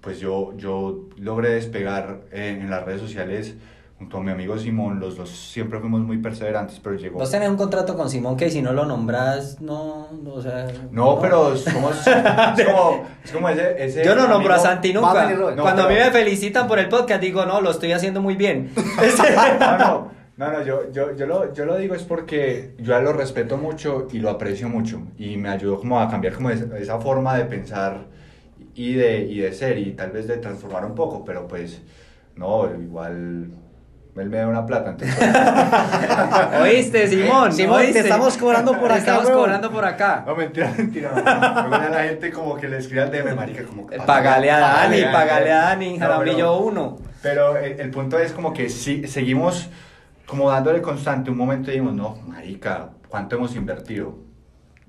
pues 0.01 0.19
yo, 0.19 0.55
yo 0.57 1.09
logré 1.17 1.49
despegar 1.49 2.21
eh, 2.31 2.57
en 2.61 2.69
las 2.69 2.83
redes 2.83 3.01
sociales 3.01 3.55
junto 3.97 4.17
a 4.17 4.21
mi 4.21 4.31
amigo 4.31 4.57
Simón, 4.57 4.99
los 4.99 5.15
dos 5.15 5.29
siempre 5.29 5.79
fuimos 5.79 6.01
muy 6.01 6.17
perseverantes, 6.17 6.77
pero 6.83 6.95
llegó... 6.97 7.19
Vos 7.19 7.31
tenés 7.31 7.47
un 7.47 7.55
contrato 7.55 7.95
con 7.95 8.09
Simón 8.09 8.35
que 8.35 8.49
si 8.49 8.61
no 8.61 8.73
lo 8.73 8.85
nombras, 8.85 9.61
no, 9.61 10.09
no, 10.21 10.33
o 10.33 10.41
sea... 10.41 10.67
No, 10.91 11.19
pero 11.21 11.55
somos, 11.55 12.05
es 12.05 12.65
como, 12.65 13.05
es 13.23 13.31
como 13.31 13.49
ese, 13.49 13.81
ese 13.85 14.03
Yo 14.03 14.13
no 14.15 14.27
nombro 14.27 14.53
a 14.55 14.59
Santi 14.59 14.91
nunca. 14.91 15.29
No, 15.31 15.55
Cuando 15.61 15.83
a 15.83 15.87
mí 15.87 15.93
pero- 15.95 16.05
me 16.07 16.11
felicitan 16.11 16.67
por 16.67 16.79
el 16.79 16.89
podcast, 16.89 17.21
digo, 17.21 17.45
no, 17.45 17.61
lo 17.61 17.71
estoy 17.71 17.93
haciendo 17.93 18.21
muy 18.21 18.35
bien. 18.35 18.71
No, 19.59 19.77
no, 19.77 20.11
no, 20.37 20.51
no, 20.51 20.63
yo, 20.63 20.91
yo, 20.91 21.15
yo, 21.15 21.25
lo, 21.27 21.53
yo 21.53 21.65
lo 21.65 21.77
digo 21.77 21.93
es 21.95 22.03
porque 22.03 22.73
yo 22.79 22.95
a 22.95 22.99
él 22.99 23.03
lo 23.05 23.13
respeto 23.13 23.57
mucho 23.57 24.07
y 24.11 24.19
lo 24.19 24.29
aprecio 24.31 24.67
mucho 24.69 25.01
y 25.17 25.37
me 25.37 25.49
ayudó 25.49 25.79
como 25.79 25.99
a 25.99 26.09
cambiar 26.09 26.33
como 26.33 26.49
esa, 26.49 26.75
esa 26.77 26.99
forma 26.99 27.37
de 27.37 27.45
pensar 27.45 28.05
y 28.75 28.93
de, 28.95 29.19
y 29.21 29.39
de 29.39 29.53
ser 29.53 29.77
y 29.77 29.91
tal 29.91 30.11
vez 30.11 30.27
de 30.27 30.37
transformar 30.37 30.85
un 30.85 30.95
poco, 30.95 31.23
pero 31.23 31.47
pues 31.47 31.81
no, 32.35 32.67
igual 32.75 33.51
él 34.15 34.29
me 34.29 34.37
da 34.37 34.47
una 34.47 34.65
plata, 34.65 34.91
entonces... 34.91 35.15
¿Oíste, 36.61 37.07
Simón? 37.09 37.51
Simón, 37.53 37.79
te 37.81 37.85
¿Oíste? 37.85 37.99
estamos 37.99 38.37
cobrando 38.37 38.71
por 38.73 38.87
Te 38.89 38.93
acá, 38.93 38.97
estamos 38.97 39.29
cobrando 39.29 39.71
por 39.71 39.85
acá. 39.85 40.23
No, 40.25 40.35
mentira, 40.35 40.73
mentira. 40.77 41.11
Luego 41.67 41.83
ya 41.83 41.89
la 41.89 42.03
gente 42.03 42.31
como 42.31 42.55
que 42.55 42.67
le 42.67 42.77
escribe 42.77 43.01
al 43.01 43.11
DM, 43.11 43.35
marica, 43.35 43.63
como. 43.63 43.87
Pagale 43.87 44.51
a 44.51 44.59
Dani, 44.59 45.01
Pagale 45.11 45.51
a 45.51 45.57
Dani, 45.61 45.93
No, 45.97 45.99
Jaramillo 45.99 46.35
pero- 46.37 46.57
1. 46.59 46.97
Pero 47.23 47.57
el, 47.57 47.79
el 47.79 47.89
punto 47.91 48.19
es 48.19 48.33
como 48.33 48.53
que 48.53 48.69
sí, 48.69 49.07
seguimos 49.07 49.69
como 50.25 50.49
dándole 50.49 50.81
constante. 50.81 51.29
Un 51.31 51.37
momento 51.37 51.69
dijimos, 51.71 51.93
no, 51.93 52.15
marica, 52.27 52.89
¿cuánto 53.09 53.35
hemos 53.35 53.55
invertido? 53.55 54.17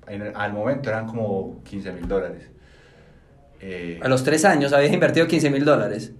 En 0.07 0.35
al 0.35 0.53
momento 0.53 0.89
eran 0.89 1.07
como 1.07 1.61
15 1.63 1.91
mil 1.93 2.07
dólares. 2.07 2.49
Eh, 3.59 3.99
A 4.03 4.07
los 4.07 4.23
tres 4.23 4.45
años 4.45 4.71
habías 4.73 4.93
invertido 4.93 5.25
15 5.27 5.49
mil 5.49 5.65
dólares. 5.65 6.11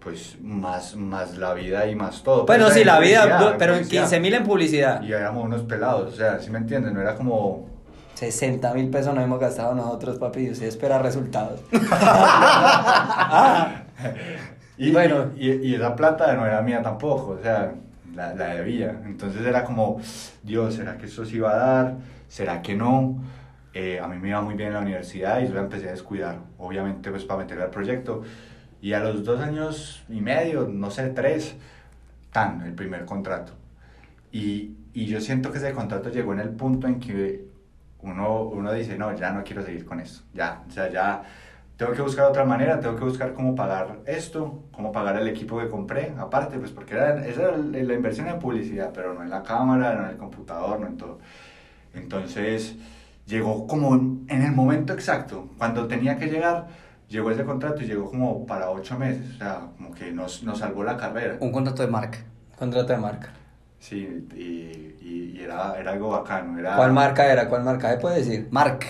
pues 0.00 0.36
más, 0.40 0.94
más 0.94 1.36
la 1.36 1.52
vida 1.54 1.86
y 1.88 1.96
más 1.96 2.22
todo. 2.22 2.46
Bueno, 2.46 2.66
Pues, 2.66 2.76
sí, 2.76 2.84
la 2.84 3.00
vida, 3.00 3.38
du- 3.40 3.56
pero 3.58 3.72
en 3.72 3.78
publicidad. 3.80 4.02
15 4.02 4.20
mil 4.20 4.34
en 4.34 4.44
publicidad. 4.44 5.02
Y 5.02 5.12
éramos 5.12 5.44
unos 5.44 5.62
pelados, 5.64 6.12
o 6.12 6.16
sea, 6.16 6.38
¿sí 6.38 6.48
me 6.50 6.58
entiendes? 6.58 6.92
No 6.92 7.00
era 7.00 7.16
como... 7.16 7.66
60 8.14 8.72
mil 8.74 8.88
pesos 8.88 9.12
nos 9.14 9.24
hemos 9.24 9.40
gastado 9.40 9.74
nosotros, 9.74 10.18
papi, 10.18 10.42
y 10.46 10.50
usted 10.52 10.66
espera 10.68 11.00
resultados. 11.00 11.60
Y 14.78 14.92
Bueno. 14.92 15.32
y, 15.36 15.50
y 15.70 15.74
esa 15.74 15.96
plata 15.96 16.34
no 16.34 16.44
era 16.46 16.60
mía 16.62 16.82
tampoco, 16.82 17.36
o 17.38 17.42
sea, 17.42 17.72
la, 18.16 18.34
la 18.34 18.54
debía. 18.54 19.00
Entonces 19.04 19.46
era 19.46 19.64
como, 19.64 20.00
Dios, 20.42 20.74
¿será 20.74 20.98
que 20.98 21.06
esto 21.06 21.24
sí 21.24 21.38
va 21.38 21.52
a 21.52 21.56
dar? 21.56 21.96
¿Será 22.28 22.62
que 22.62 22.74
no? 22.74 23.22
Eh, 23.74 24.00
a 24.00 24.08
mí 24.08 24.18
me 24.18 24.30
iba 24.30 24.40
muy 24.40 24.54
bien 24.54 24.68
en 24.68 24.74
la 24.74 24.80
universidad 24.80 25.40
y 25.40 25.48
yo 25.48 25.54
la 25.54 25.60
empecé 25.60 25.88
a 25.88 25.90
descuidar, 25.90 26.38
obviamente 26.58 27.10
pues 27.10 27.24
para 27.24 27.40
meterle 27.40 27.64
al 27.64 27.70
proyecto. 27.70 28.22
Y 28.80 28.92
a 28.94 29.00
los 29.00 29.24
dos 29.24 29.40
años 29.40 30.04
y 30.08 30.20
medio, 30.20 30.66
no 30.68 30.90
sé, 30.90 31.08
tres, 31.10 31.56
tan, 32.32 32.62
el 32.62 32.72
primer 32.74 33.04
contrato. 33.04 33.52
Y, 34.32 34.76
y 34.92 35.06
yo 35.06 35.20
siento 35.20 35.52
que 35.52 35.58
ese 35.58 35.72
contrato 35.72 36.10
llegó 36.10 36.32
en 36.32 36.40
el 36.40 36.50
punto 36.50 36.86
en 36.86 37.00
que 37.00 37.46
uno, 38.00 38.42
uno 38.42 38.72
dice, 38.72 38.96
no, 38.96 39.14
ya 39.14 39.32
no 39.32 39.44
quiero 39.44 39.62
seguir 39.62 39.84
con 39.84 40.00
esto, 40.00 40.24
ya, 40.32 40.62
o 40.68 40.70
sea, 40.70 40.90
ya 40.90 41.22
tengo 41.76 41.92
que 41.92 42.02
buscar 42.02 42.26
otra 42.26 42.44
manera, 42.44 42.80
tengo 42.80 42.96
que 42.96 43.04
buscar 43.04 43.34
cómo 43.34 43.54
pagar 43.54 43.98
esto, 44.06 44.64
cómo 44.72 44.92
pagar 44.92 45.16
el 45.18 45.28
equipo 45.28 45.58
que 45.58 45.68
compré, 45.68 46.12
aparte, 46.18 46.58
pues 46.58 46.70
porque 46.70 46.94
era, 46.94 47.24
esa 47.26 47.42
era 47.42 47.56
la 47.58 47.94
inversión 47.94 48.28
en 48.28 48.38
publicidad, 48.38 48.90
pero 48.94 49.12
no 49.14 49.22
en 49.22 49.30
la 49.30 49.42
cámara, 49.42 49.94
no 49.94 50.04
en 50.04 50.10
el 50.10 50.16
computador, 50.16 50.80
no 50.80 50.86
en 50.86 50.96
todo. 50.96 51.18
Entonces, 51.94 52.76
llegó 53.26 53.66
como 53.66 53.94
en, 53.94 54.26
el 54.28 54.52
momento 54.52 54.92
exacto, 54.92 55.48
cuando 55.58 55.86
tenía 55.86 56.16
que 56.16 56.26
llegar, 56.26 56.66
llegó 57.08 57.30
ese 57.30 57.44
contrato 57.44 57.82
y 57.82 57.86
llegó 57.86 58.10
como 58.10 58.46
para 58.46 58.70
ocho 58.70 58.98
meses, 58.98 59.34
o 59.34 59.38
sea, 59.38 59.60
como 59.76 59.92
que 59.92 60.12
nos, 60.12 60.42
nos 60.42 60.58
salvó 60.58 60.82
la 60.84 60.96
carrera. 60.96 61.36
Un 61.40 61.52
contrato 61.52 61.82
de 61.82 61.88
marca. 61.88 62.18
Contrato 62.58 62.92
de 62.92 62.98
marca. 62.98 63.30
Sí, 63.78 64.26
y, 64.34 64.38
y- 65.04 65.32
y 65.36 65.42
era, 65.42 65.78
era 65.78 65.92
algo 65.92 66.08
bacano. 66.08 66.58
Era, 66.58 66.76
¿Cuál 66.76 66.92
marca 66.92 67.30
era? 67.30 67.48
¿Cuál 67.48 67.62
marca? 67.62 67.88
¿Me 67.90 67.96
puede 67.98 68.16
decir? 68.16 68.48
Mark. 68.50 68.80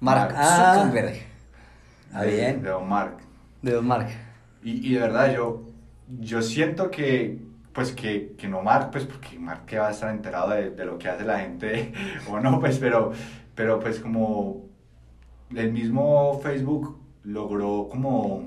Mark 0.00 0.34
Ah. 0.36 0.74
Zuckerberg. 0.76 1.14
Ah, 1.16 1.37
de- 2.12 2.30
bien. 2.36 2.62
De 2.62 2.70
Don 2.70 2.88
Mark. 2.88 3.18
De 3.62 3.72
Don 3.72 3.86
Mark. 3.86 4.08
Y, 4.62 4.86
y 4.90 4.94
de 4.94 5.00
verdad, 5.00 5.34
yo, 5.34 5.64
yo 6.20 6.42
siento 6.42 6.90
que, 6.90 7.38
pues, 7.72 7.92
que, 7.92 8.34
que 8.36 8.48
no 8.48 8.62
Mark, 8.62 8.90
pues, 8.90 9.04
porque 9.04 9.38
Mark 9.38 9.64
que 9.66 9.78
va 9.78 9.88
a 9.88 9.90
estar 9.90 10.10
enterado 10.14 10.50
de, 10.50 10.70
de 10.70 10.84
lo 10.84 10.98
que 10.98 11.08
hace 11.08 11.24
la 11.24 11.38
gente, 11.40 11.92
o 12.30 12.40
no, 12.40 12.58
pues, 12.60 12.78
pero, 12.78 13.12
pero, 13.54 13.78
pues, 13.80 14.00
como 14.00 14.66
el 15.54 15.72
mismo 15.72 16.40
Facebook 16.42 16.98
logró 17.24 17.88
como, 17.90 18.44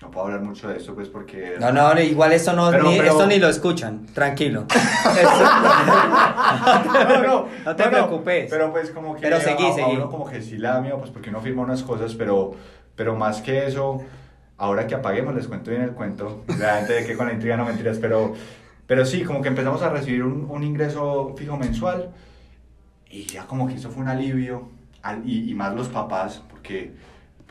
no 0.00 0.10
puedo 0.12 0.26
hablar 0.26 0.42
mucho 0.42 0.68
de 0.68 0.76
eso, 0.76 0.94
pues, 0.94 1.08
porque... 1.08 1.56
No, 1.58 1.72
no, 1.72 1.92
no, 1.92 2.00
igual 2.00 2.32
esto 2.32 2.52
no, 2.52 2.70
Pero- 2.70 2.84
ni, 2.84 2.98
pero- 2.98 3.10
esto 3.10 3.26
ni 3.26 3.38
lo 3.38 3.48
escuchan, 3.48 4.06
tranquilo. 4.14 4.64
no, 7.08 7.22
no, 7.26 7.48
No 7.64 7.76
te 7.76 7.84
preocupes. 7.88 8.46
Pero 8.50 8.72
pues 8.72 8.90
como 8.90 9.14
que 9.14 9.22
Pero 9.22 9.36
a- 9.36 9.40
seguí, 9.40 9.66
a, 9.66 9.72
seguí. 9.72 9.96
uno 9.96 10.08
como 10.08 10.26
que 10.28 10.42
sí 10.42 10.58
la 10.58 10.80
mío, 10.80 10.96
pues 10.98 11.10
porque 11.10 11.30
uno 11.30 11.40
firma 11.40 11.62
unas 11.62 11.82
cosas, 11.82 12.14
pero, 12.14 12.52
pero 12.94 13.16
más 13.16 13.40
que 13.42 13.66
eso, 13.66 14.02
ahora 14.56 14.86
que 14.86 14.94
apaguemos 14.94 15.34
les 15.34 15.48
cuento 15.48 15.70
bien 15.70 15.82
el 15.82 15.92
cuento, 15.92 16.44
la 16.58 16.76
gente 16.76 16.92
de 16.94 17.06
que 17.06 17.16
con 17.16 17.26
la 17.26 17.32
intriga 17.32 17.56
no 17.56 17.64
mentiras, 17.64 17.98
pero, 17.98 18.34
pero 18.86 19.04
sí, 19.04 19.22
como 19.24 19.42
que 19.42 19.48
empezamos 19.48 19.82
a 19.82 19.88
recibir 19.90 20.22
un, 20.22 20.46
un 20.48 20.62
ingreso 20.62 21.34
fijo 21.36 21.56
mensual 21.56 22.10
y 23.10 23.24
ya 23.24 23.46
como 23.46 23.66
que 23.66 23.74
eso 23.74 23.90
fue 23.90 24.02
un 24.02 24.08
alivio, 24.08 24.68
al- 25.02 25.28
y, 25.28 25.50
y 25.50 25.54
más 25.54 25.74
los 25.74 25.88
papás, 25.88 26.42
porque 26.50 26.92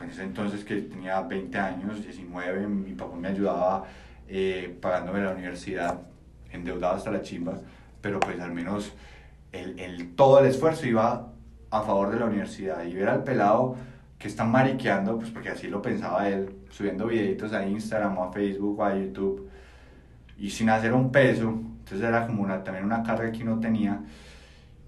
en 0.00 0.10
ese 0.10 0.22
entonces 0.22 0.64
que 0.64 0.76
tenía 0.82 1.20
20 1.22 1.58
años, 1.58 2.02
19, 2.02 2.66
mi 2.66 2.92
papá 2.94 3.16
me 3.16 3.28
ayudaba 3.28 3.84
eh, 4.28 4.76
pagándome 4.80 5.20
la 5.22 5.32
universidad, 5.32 6.00
endeudado 6.52 6.96
hasta 6.96 7.10
la 7.10 7.22
chimba, 7.22 7.60
pero 8.00 8.20
pues 8.20 8.38
al 8.40 8.52
menos 8.52 8.92
el, 9.52 9.78
el- 9.80 10.14
todo 10.14 10.40
el 10.40 10.46
esfuerzo 10.46 10.86
iba 10.86 11.32
a 11.70 11.82
favor 11.82 12.10
de 12.10 12.20
la 12.20 12.26
universidad 12.26 12.84
y 12.84 12.94
ver 12.94 13.08
al 13.08 13.24
pelado 13.24 13.76
que 14.18 14.28
está 14.28 14.44
mariqueando, 14.44 15.16
pues 15.18 15.30
porque 15.30 15.50
así 15.50 15.68
lo 15.68 15.80
pensaba 15.82 16.28
él, 16.28 16.50
subiendo 16.70 17.06
videitos 17.06 17.52
a 17.52 17.66
Instagram 17.66 18.18
o 18.18 18.24
a 18.24 18.32
Facebook 18.32 18.78
o 18.80 18.84
a 18.84 18.96
YouTube 18.96 19.48
y 20.38 20.50
sin 20.50 20.70
hacer 20.70 20.92
un 20.92 21.10
peso, 21.12 21.48
entonces 21.50 22.02
era 22.02 22.26
como 22.26 22.42
una, 22.42 22.62
también 22.64 22.84
una 22.84 23.02
carga 23.02 23.30
que 23.32 23.42
uno 23.42 23.58
tenía, 23.60 24.00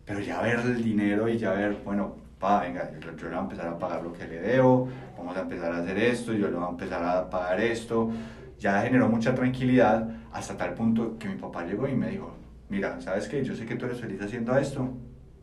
pero 0.04 0.20
ya 0.20 0.40
ver 0.42 0.60
el 0.60 0.82
dinero 0.82 1.28
y 1.28 1.38
ya 1.38 1.52
ver, 1.52 1.78
bueno, 1.84 2.16
pa, 2.40 2.62
venga, 2.62 2.90
yo, 2.98 3.14
yo 3.14 3.24
le 3.24 3.28
voy 3.28 3.36
a 3.36 3.40
empezar 3.40 3.68
a 3.68 3.78
pagar 3.78 4.02
lo 4.02 4.12
que 4.14 4.26
le 4.26 4.40
debo, 4.40 4.88
vamos 5.16 5.36
a 5.36 5.42
empezar 5.42 5.72
a 5.72 5.78
hacer 5.78 5.98
esto, 5.98 6.32
yo 6.32 6.48
le 6.48 6.56
voy 6.56 6.64
a 6.64 6.70
empezar 6.70 7.04
a 7.04 7.28
pagar 7.28 7.60
esto, 7.60 8.10
ya 8.58 8.80
generó 8.80 9.08
mucha 9.08 9.34
tranquilidad 9.34 10.08
hasta 10.32 10.56
tal 10.56 10.72
punto 10.72 11.18
que 11.18 11.28
mi 11.28 11.36
papá 11.36 11.64
llegó 11.64 11.86
y 11.86 11.94
me 11.94 12.08
dijo, 12.08 12.34
mira, 12.70 12.98
¿sabes 13.02 13.28
qué? 13.28 13.44
Yo 13.44 13.54
sé 13.54 13.66
que 13.66 13.76
tú 13.76 13.84
eres 13.84 14.00
feliz 14.00 14.20
haciendo 14.22 14.56
esto, 14.56 14.88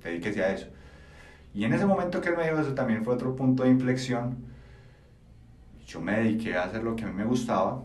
dedíquese 0.04 0.44
a 0.44 0.54
eso. 0.54 0.68
Y 1.54 1.66
en 1.66 1.74
ese 1.74 1.86
momento 1.86 2.20
que 2.20 2.30
él 2.30 2.38
me 2.38 2.44
dijo 2.44 2.60
eso 2.60 2.74
también 2.74 3.06
fue 3.06 3.14
otro 3.14 3.36
punto 3.36 3.64
de 3.64 3.70
inflexión. 3.70 4.36
Yo 5.86 6.02
me 6.02 6.18
dediqué 6.18 6.58
a 6.58 6.64
hacer 6.64 6.84
lo 6.84 6.96
que 6.96 7.04
a 7.04 7.08
mí 7.08 7.14
me 7.14 7.26
gustaba. 7.26 7.84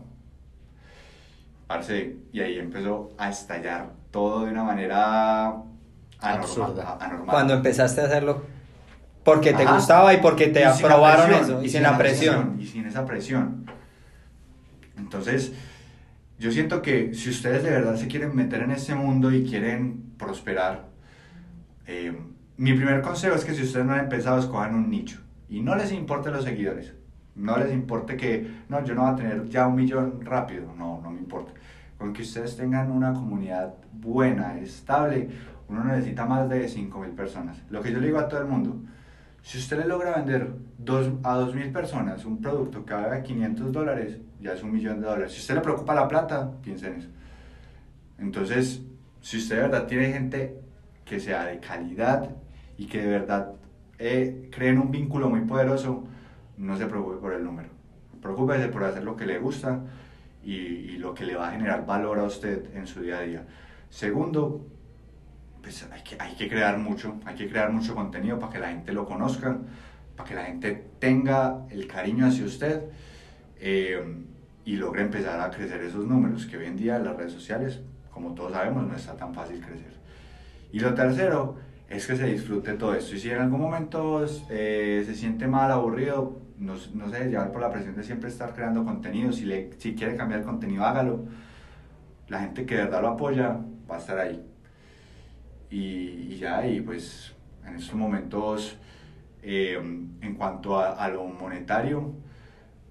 Parce, 1.67 2.17
y 2.31 2.39
ahí 2.39 2.57
empezó 2.57 3.11
a 3.17 3.29
estallar 3.29 3.91
todo 4.11 4.45
de 4.45 4.51
una 4.51 4.63
manera 4.63 5.53
anormal. 6.19 6.97
Anormal. 6.99 7.27
Cuando 7.27 7.53
empezaste 7.53 8.01
a 8.01 8.05
hacerlo 8.05 8.52
porque 9.23 9.53
te 9.53 9.63
Ajá. 9.63 9.75
gustaba 9.75 10.13
y 10.13 10.17
porque 10.17 10.47
te 10.47 10.61
Y 10.61 10.73
sin 10.73 10.85
aprobaron 10.85 11.27
presión, 11.27 11.45
eso 11.45 11.63
y, 11.63 11.69
sin 11.69 11.83
la 11.83 11.97
presión. 11.97 12.55
Y 12.59 12.65
sin 12.65 12.85
esa 12.85 13.05
presión. 13.05 13.65
Entonces, 14.97 15.53
yo 16.39 16.51
siento 16.51 16.81
que 16.81 17.13
si 17.13 17.29
ustedes 17.29 17.63
de 17.63 17.69
verdad 17.69 17.95
se 17.95 18.07
quieren 18.07 18.35
meter 18.35 18.61
en 18.61 18.71
este 18.71 18.95
mundo 18.95 19.31
y 19.31 19.45
quieren 19.45 20.13
prosperar, 20.17 20.87
eh, 21.87 22.17
mi 22.57 22.73
primer 22.73 23.01
consejo 23.01 23.35
es 23.35 23.45
que 23.45 23.53
si 23.53 23.63
ustedes 23.63 23.85
no 23.85 23.93
han 23.93 24.01
empezado, 24.01 24.39
escojan 24.39 24.75
un 24.75 24.89
nicho. 24.89 25.19
Y 25.49 25.61
no 25.61 25.75
les 25.75 25.91
importe 25.91 26.31
los 26.31 26.43
seguidores. 26.43 26.93
No 27.35 27.57
les 27.57 27.71
importe 27.73 28.15
que, 28.15 28.47
no, 28.69 28.83
yo 28.83 28.93
no 28.93 29.01
voy 29.03 29.11
a 29.13 29.15
tener 29.15 29.49
ya 29.49 29.67
un 29.67 29.75
millón 29.75 30.21
rápido. 30.23 30.73
No, 30.77 31.01
no 31.01 31.09
me 31.09 31.19
importa. 31.19 31.51
Con 31.97 32.13
que 32.13 32.21
ustedes 32.21 32.55
tengan 32.57 32.91
una 32.91 33.13
comunidad 33.13 33.73
buena, 33.91 34.57
estable, 34.59 35.29
uno 35.67 35.83
necesita 35.83 36.25
más 36.25 36.49
de 36.49 36.67
5 36.67 36.99
mil 36.99 37.11
personas. 37.11 37.57
Lo 37.69 37.81
que 37.81 37.91
yo 37.91 37.99
le 37.99 38.07
digo 38.07 38.19
a 38.19 38.27
todo 38.27 38.41
el 38.41 38.47
mundo, 38.47 38.81
si 39.43 39.57
usted 39.57 39.77
le 39.77 39.85
logra 39.85 40.15
vender 40.15 40.55
dos, 40.77 41.11
a 41.21 41.35
2 41.35 41.53
mil 41.53 41.71
personas 41.71 42.23
un 42.23 42.41
producto 42.41 42.83
haga 42.95 43.21
500 43.21 43.73
dólares, 43.73 44.17
ya 44.39 44.53
es 44.53 44.63
un 44.63 44.71
millón 44.71 45.01
de 45.01 45.07
dólares. 45.07 45.33
Si 45.33 45.41
usted 45.41 45.55
le 45.55 45.61
preocupa 45.61 45.93
la 45.93 46.07
plata, 46.07 46.49
piense 46.63 46.87
en 46.87 46.93
eso. 46.95 47.09
Entonces, 48.17 48.81
si 49.19 49.37
usted 49.37 49.57
de 49.57 49.61
verdad 49.63 49.85
tiene 49.85 50.13
gente 50.13 50.61
que 51.03 51.19
sea 51.19 51.45
de 51.45 51.59
calidad 51.59 52.29
y 52.77 52.85
que 52.85 53.01
de 53.01 53.07
verdad 53.07 53.51
eh, 53.99 54.49
creen 54.49 54.79
un 54.79 54.91
vínculo 54.91 55.29
muy 55.29 55.41
poderoso, 55.41 56.05
no 56.57 56.77
se 56.77 56.85
preocupe 56.85 57.17
por 57.17 57.33
el 57.33 57.43
número. 57.43 57.67
Preocúpese 58.21 58.69
por 58.69 58.85
hacer 58.85 59.03
lo 59.03 59.17
que 59.17 59.25
le 59.25 59.39
gusta 59.39 59.81
y, 60.41 60.53
y 60.53 60.97
lo 60.99 61.13
que 61.13 61.25
le 61.25 61.35
va 61.35 61.49
a 61.49 61.51
generar 61.51 61.85
valor 61.85 62.19
a 62.19 62.23
usted 62.23 62.73
en 62.77 62.87
su 62.87 63.01
día 63.01 63.17
a 63.17 63.21
día. 63.21 63.45
Segundo, 63.89 64.65
pues 65.63 65.87
hay 65.89 66.01
que, 66.03 66.17
hay 66.19 66.35
que 66.35 66.49
crear 66.49 66.77
mucho, 66.77 67.15
hay 67.25 67.35
que 67.35 67.49
crear 67.49 67.71
mucho 67.71 67.95
contenido 67.95 68.37
para 68.37 68.51
que 68.51 68.59
la 68.59 68.67
gente 68.67 68.91
lo 68.91 69.05
conozca, 69.05 69.57
para 70.17 70.27
que 70.27 70.35
la 70.35 70.43
gente 70.43 70.89
tenga 70.99 71.65
el 71.69 71.87
cariño 71.87 72.27
hacia 72.27 72.43
usted 72.43 72.81
eh, 73.61 74.03
y 74.65 74.75
logre 74.75 75.03
empezar 75.03 75.39
a 75.39 75.49
crecer 75.49 75.81
esos 75.81 76.05
números, 76.05 76.45
que 76.47 76.57
hoy 76.57 76.65
en 76.65 76.75
día 76.75 76.97
en 76.97 77.05
las 77.05 77.15
redes 77.15 77.31
sociales, 77.31 77.79
como 78.11 78.33
todos 78.33 78.51
sabemos, 78.51 78.85
no 78.85 78.93
está 78.93 79.15
tan 79.15 79.33
fácil 79.33 79.61
crecer. 79.61 79.93
Y 80.73 80.79
lo 80.79 80.93
tercero 80.93 81.55
es 81.89 82.05
que 82.07 82.17
se 82.17 82.25
disfrute 82.25 82.73
todo 82.73 82.93
esto. 82.93 83.15
Y 83.15 83.19
si 83.19 83.29
en 83.29 83.39
algún 83.39 83.61
momento 83.61 84.25
eh, 84.49 85.03
se 85.05 85.15
siente 85.15 85.47
mal, 85.47 85.71
aburrido, 85.71 86.41
no, 86.57 86.73
no 86.93 87.09
se 87.09 87.17
deje 87.19 87.29
llevar 87.29 87.53
por 87.53 87.61
la 87.61 87.71
presión 87.71 87.95
de 87.95 88.03
siempre 88.03 88.29
estar 88.29 88.53
creando 88.53 88.83
contenido. 88.83 89.31
Si, 89.31 89.45
le, 89.45 89.71
si 89.77 89.95
quiere 89.95 90.17
cambiar 90.17 90.43
contenido, 90.43 90.83
hágalo. 90.83 91.25
La 92.27 92.39
gente 92.39 92.65
que 92.65 92.75
de 92.75 92.83
verdad 92.83 93.01
lo 93.01 93.09
apoya 93.09 93.59
va 93.89 93.95
a 93.95 93.99
estar 93.99 94.17
ahí. 94.19 94.52
Y, 95.73 96.33
y 96.33 96.37
ya, 96.37 96.67
y 96.67 96.81
pues 96.81 97.33
en 97.65 97.77
estos 97.77 97.95
momentos, 97.95 98.77
eh, 99.41 99.73
en 100.21 100.35
cuanto 100.35 100.77
a, 100.77 100.91
a 100.91 101.09
lo 101.09 101.23
monetario, 101.25 102.13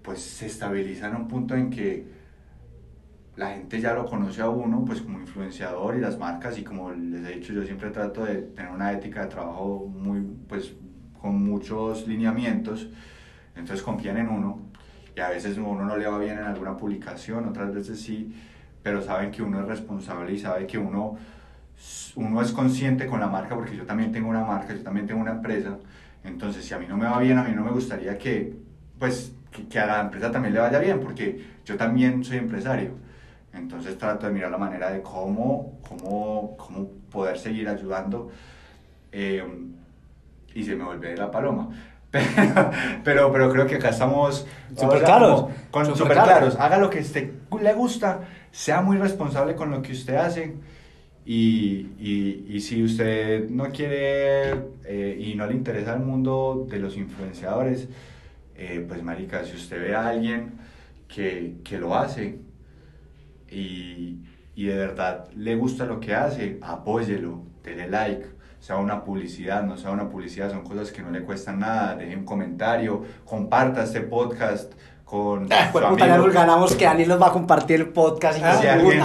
pues 0.03 0.21
se 0.21 0.47
estabiliza 0.47 1.07
en 1.09 1.14
un 1.14 1.29
punto 1.29 1.55
en 1.55 1.71
que 1.71 2.05
la 3.37 3.51
gente 3.51 3.81
ya 3.81 3.95
lo 3.95 4.05
conoce 4.07 4.42
a 4.42 4.49
uno 4.49 4.85
pues 4.85 5.01
como 5.01 5.21
influenciador 5.21 5.97
y 5.97 6.01
las 6.01 6.18
marcas 6.18 6.59
y 6.59 6.64
como 6.64 6.90
les 6.90 7.25
he 7.25 7.37
dicho 7.37 7.53
yo 7.53 7.64
siempre 7.64 7.90
trato 7.90 8.25
de 8.25 8.42
tener 8.42 8.71
una 8.71 8.92
ética 8.92 9.23
de 9.23 9.29
trabajo 9.29 9.87
muy 9.88 10.21
pues 10.49 10.75
con 11.21 11.42
muchos 11.42 12.07
lineamientos 12.07 12.88
entonces 13.57 13.83
confían 13.83 14.18
en 14.18 14.29
uno 14.29 14.59
y 15.16 15.21
a 15.21 15.31
veces 15.31 15.57
uno 15.57 15.85
no 15.85 15.97
le 15.97 16.07
va 16.07 16.18
bien 16.18 16.38
en 16.38 16.45
alguna 16.45 16.77
publicación 16.77 17.49
otras 17.49 17.73
veces 17.73 18.01
sí 18.01 18.35
pero 18.83 19.01
saben 19.01 19.31
que 19.31 19.42
uno 19.42 19.61
es 19.61 19.66
responsable 19.66 20.33
y 20.35 20.38
sabe 20.38 20.66
que 20.66 20.77
uno 20.77 21.16
uno 22.16 22.40
es 22.42 22.52
consciente 22.52 23.06
con 23.06 23.20
la 23.20 23.26
marca 23.26 23.54
porque 23.54 23.76
yo 23.76 23.85
también 23.85 24.12
tengo 24.12 24.28
una 24.28 24.44
marca 24.44 24.74
yo 24.74 24.82
también 24.82 25.06
tengo 25.06 25.20
una 25.20 25.32
empresa 25.32 25.78
entonces 26.24 26.64
si 26.64 26.74
a 26.74 26.78
mí 26.78 26.87
no 26.88 26.96
me 26.96 27.06
va 27.06 27.18
bien 27.18 27.38
a 27.38 27.44
mí 27.44 27.52
no 27.54 27.62
me 27.64 27.70
gustaría 27.70 28.18
que 28.18 28.54
pues 28.98 29.32
que, 29.50 29.66
que 29.68 29.78
a 29.78 29.87
la 29.87 30.00
empresa 30.00 30.30
también 30.30 30.54
le 30.54 30.61
vaya 30.61 30.78
bien 30.78 31.00
porque 31.00 31.44
yo 31.64 31.76
también 31.76 32.22
soy 32.24 32.38
empresario 32.38 32.92
entonces 33.52 33.98
trato 33.98 34.26
de 34.26 34.32
mirar 34.32 34.50
la 34.50 34.58
manera 34.58 34.90
de 34.90 35.02
cómo, 35.02 35.78
cómo, 35.87 36.56
cómo 36.56 36.88
poder 37.11 37.38
seguir 37.38 37.68
ayudando. 37.68 38.30
eh, 39.12 39.44
y 40.54 40.64
se 40.64 40.74
me 40.74 40.85
vuelve 40.85 41.16
la 41.16 41.30
paloma. 41.30 41.68
Pero, 42.11 42.24
pero, 43.04 43.32
pero 43.32 43.50
creo 43.52 43.66
que 43.66 43.76
acá 43.76 43.88
estamos 43.90 44.46
sea, 44.74 44.88
claros, 45.04 45.46
con- 45.70 45.87
súper 45.87 45.98
súper 45.98 46.12
claros. 46.22 46.56
Haga 46.58 46.78
lo 46.78 46.90
que 46.90 47.00
usted 47.00 47.30
le 47.61 47.72
gusta, 47.74 48.20
sea 48.50 48.82
muy 48.82 48.98
responsable 48.98 49.54
con 49.54 49.70
lo 49.70 49.80
que 49.82 49.92
usted 49.92 50.16
hace. 50.16 50.54
Y, 51.24 51.90
y, 52.00 52.46
y 52.48 52.61
si 52.61 52.82
usted 52.82 53.48
no 53.48 53.70
quiere 53.70 54.52
eh, 54.85 55.16
y 55.20 55.35
no 55.37 55.46
le 55.46 55.54
interesa 55.54 55.94
el 55.94 56.00
mundo 56.00 56.66
de 56.68 56.78
los 56.78 56.96
influenciadores, 56.96 57.88
eh, 58.56 58.85
pues 58.87 59.02
marica, 59.02 59.44
si 59.44 59.56
usted 59.56 59.80
ve 59.80 59.94
a 59.94 60.08
alguien 60.08 60.52
que, 61.06 61.56
que 61.62 61.78
lo 61.78 61.94
hace, 61.94 62.38
y, 63.50 64.18
y 64.54 64.64
de 64.64 64.76
verdad 64.76 65.28
le 65.37 65.54
gusta 65.56 65.85
lo 65.87 66.00
que 66.00 66.14
hace, 66.14 66.58
apóyelo, 66.62 67.44
dele 67.62 67.88
like, 67.88 68.26
sea 68.58 68.76
una 68.76 69.04
publicidad, 69.04 69.64
no 69.64 69.76
sea 69.76 69.90
una 69.90 70.08
publicidad, 70.08 70.50
son 70.50 70.62
cosas 70.62 70.92
que 70.92 71.02
no 71.02 71.11
le 71.11 71.22
cuestan 71.22 71.58
nada, 71.58 71.96
deje 71.96 72.16
un 72.16 72.24
comentario, 72.24 73.04
comparta 73.24 73.82
este 73.82 74.02
podcast 74.02 74.72
con 75.12 75.42
su 75.42 75.48
Pues 75.72 75.85
puta, 75.85 76.14
amigo. 76.14 76.33
ganamos 76.33 76.75
que 76.75 76.87
Dani 76.87 77.05
nos 77.05 77.20
va 77.20 77.27
a 77.27 77.33
compartir 77.33 77.81
el 77.81 77.88
podcast 77.90 78.38
y 78.38 78.42
Ah, 78.42 78.55
si 78.59 78.66
alguien-. 78.66 79.03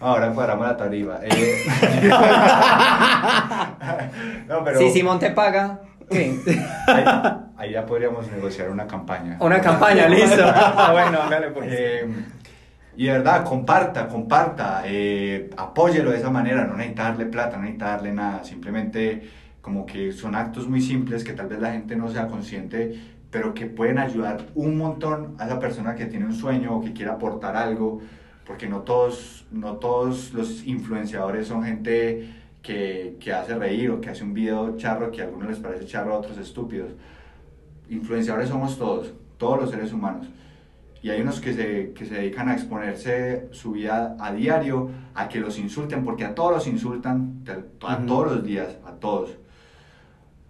Ahora 0.00 0.32
cuadramos 0.32 0.66
la 0.66 0.76
tarifa. 0.76 1.20
Eh, 1.22 1.64
no, 4.48 4.64
pero 4.64 4.78
Si 4.80 4.90
Simón 4.90 5.20
te 5.20 5.30
paga, 5.30 5.80
ahí, 6.10 6.40
ahí 7.56 7.70
ya 7.72 7.86
podríamos 7.86 8.28
negociar 8.32 8.70
una 8.70 8.86
campaña. 8.88 9.36
Una 9.40 9.60
campaña, 9.60 10.08
listo. 10.08 10.42
Ah, 10.44 10.88
bueno, 10.92 11.22
hágale 11.22 11.50
pues. 11.50 11.68
Eh, 11.70 12.08
Y 12.96 13.06
de 13.06 13.12
verdad, 13.12 13.44
comparta, 13.44 14.08
comparta, 14.08 14.82
eh, 14.84 15.48
apóyelo 15.56 16.10
de 16.10 16.18
esa 16.18 16.30
manera, 16.30 16.64
no 16.64 16.74
necesita 16.76 17.04
darle 17.04 17.26
plata, 17.26 17.56
no 17.56 17.62
necesita 17.62 17.86
darle 17.90 18.12
nada, 18.12 18.42
simplemente 18.42 19.30
como 19.60 19.86
que 19.86 20.10
son 20.12 20.34
actos 20.34 20.66
muy 20.68 20.80
simples 20.80 21.22
que 21.22 21.34
tal 21.34 21.46
vez 21.46 21.60
la 21.60 21.70
gente 21.72 21.94
no 21.94 22.08
sea 22.10 22.26
consciente, 22.26 23.00
pero 23.30 23.54
que 23.54 23.66
pueden 23.66 23.98
ayudar 23.98 24.46
un 24.54 24.76
montón 24.76 25.34
a 25.38 25.46
esa 25.46 25.58
persona 25.60 25.94
que 25.94 26.06
tiene 26.06 26.26
un 26.26 26.34
sueño 26.34 26.76
o 26.76 26.80
que 26.80 26.92
quiere 26.92 27.10
aportar 27.10 27.56
algo, 27.56 28.00
porque 28.46 28.68
no 28.68 28.80
todos, 28.80 29.46
no 29.52 29.76
todos 29.76 30.32
los 30.32 30.64
influenciadores 30.66 31.46
son 31.46 31.62
gente 31.64 32.34
que, 32.62 33.16
que 33.20 33.32
hace 33.32 33.54
reír 33.54 33.90
o 33.90 34.00
que 34.00 34.10
hace 34.10 34.24
un 34.24 34.34
video 34.34 34.76
charro 34.76 35.10
que 35.12 35.22
a 35.22 35.24
algunos 35.24 35.48
les 35.48 35.58
parece 35.58 35.86
charro, 35.86 36.14
a 36.14 36.18
otros 36.18 36.36
estúpidos. 36.38 36.90
Influenciadores 37.88 38.48
somos 38.48 38.76
todos, 38.78 39.12
todos 39.38 39.60
los 39.60 39.70
seres 39.70 39.92
humanos. 39.92 40.28
Y 41.02 41.08
hay 41.10 41.22
unos 41.22 41.40
que 41.40 41.54
se, 41.54 41.92
que 41.94 42.04
se 42.04 42.14
dedican 42.14 42.48
a 42.48 42.52
exponerse 42.54 43.48
su 43.52 43.72
vida 43.72 44.16
a 44.20 44.32
diario, 44.34 44.90
a 45.14 45.28
que 45.28 45.40
los 45.40 45.58
insulten, 45.58 46.04
porque 46.04 46.24
a 46.24 46.34
todos 46.34 46.52
los 46.52 46.66
insultan, 46.66 47.42
a 47.86 47.96
todos 48.04 48.32
los 48.32 48.44
días, 48.44 48.76
a 48.84 48.92
todos. 48.92 49.30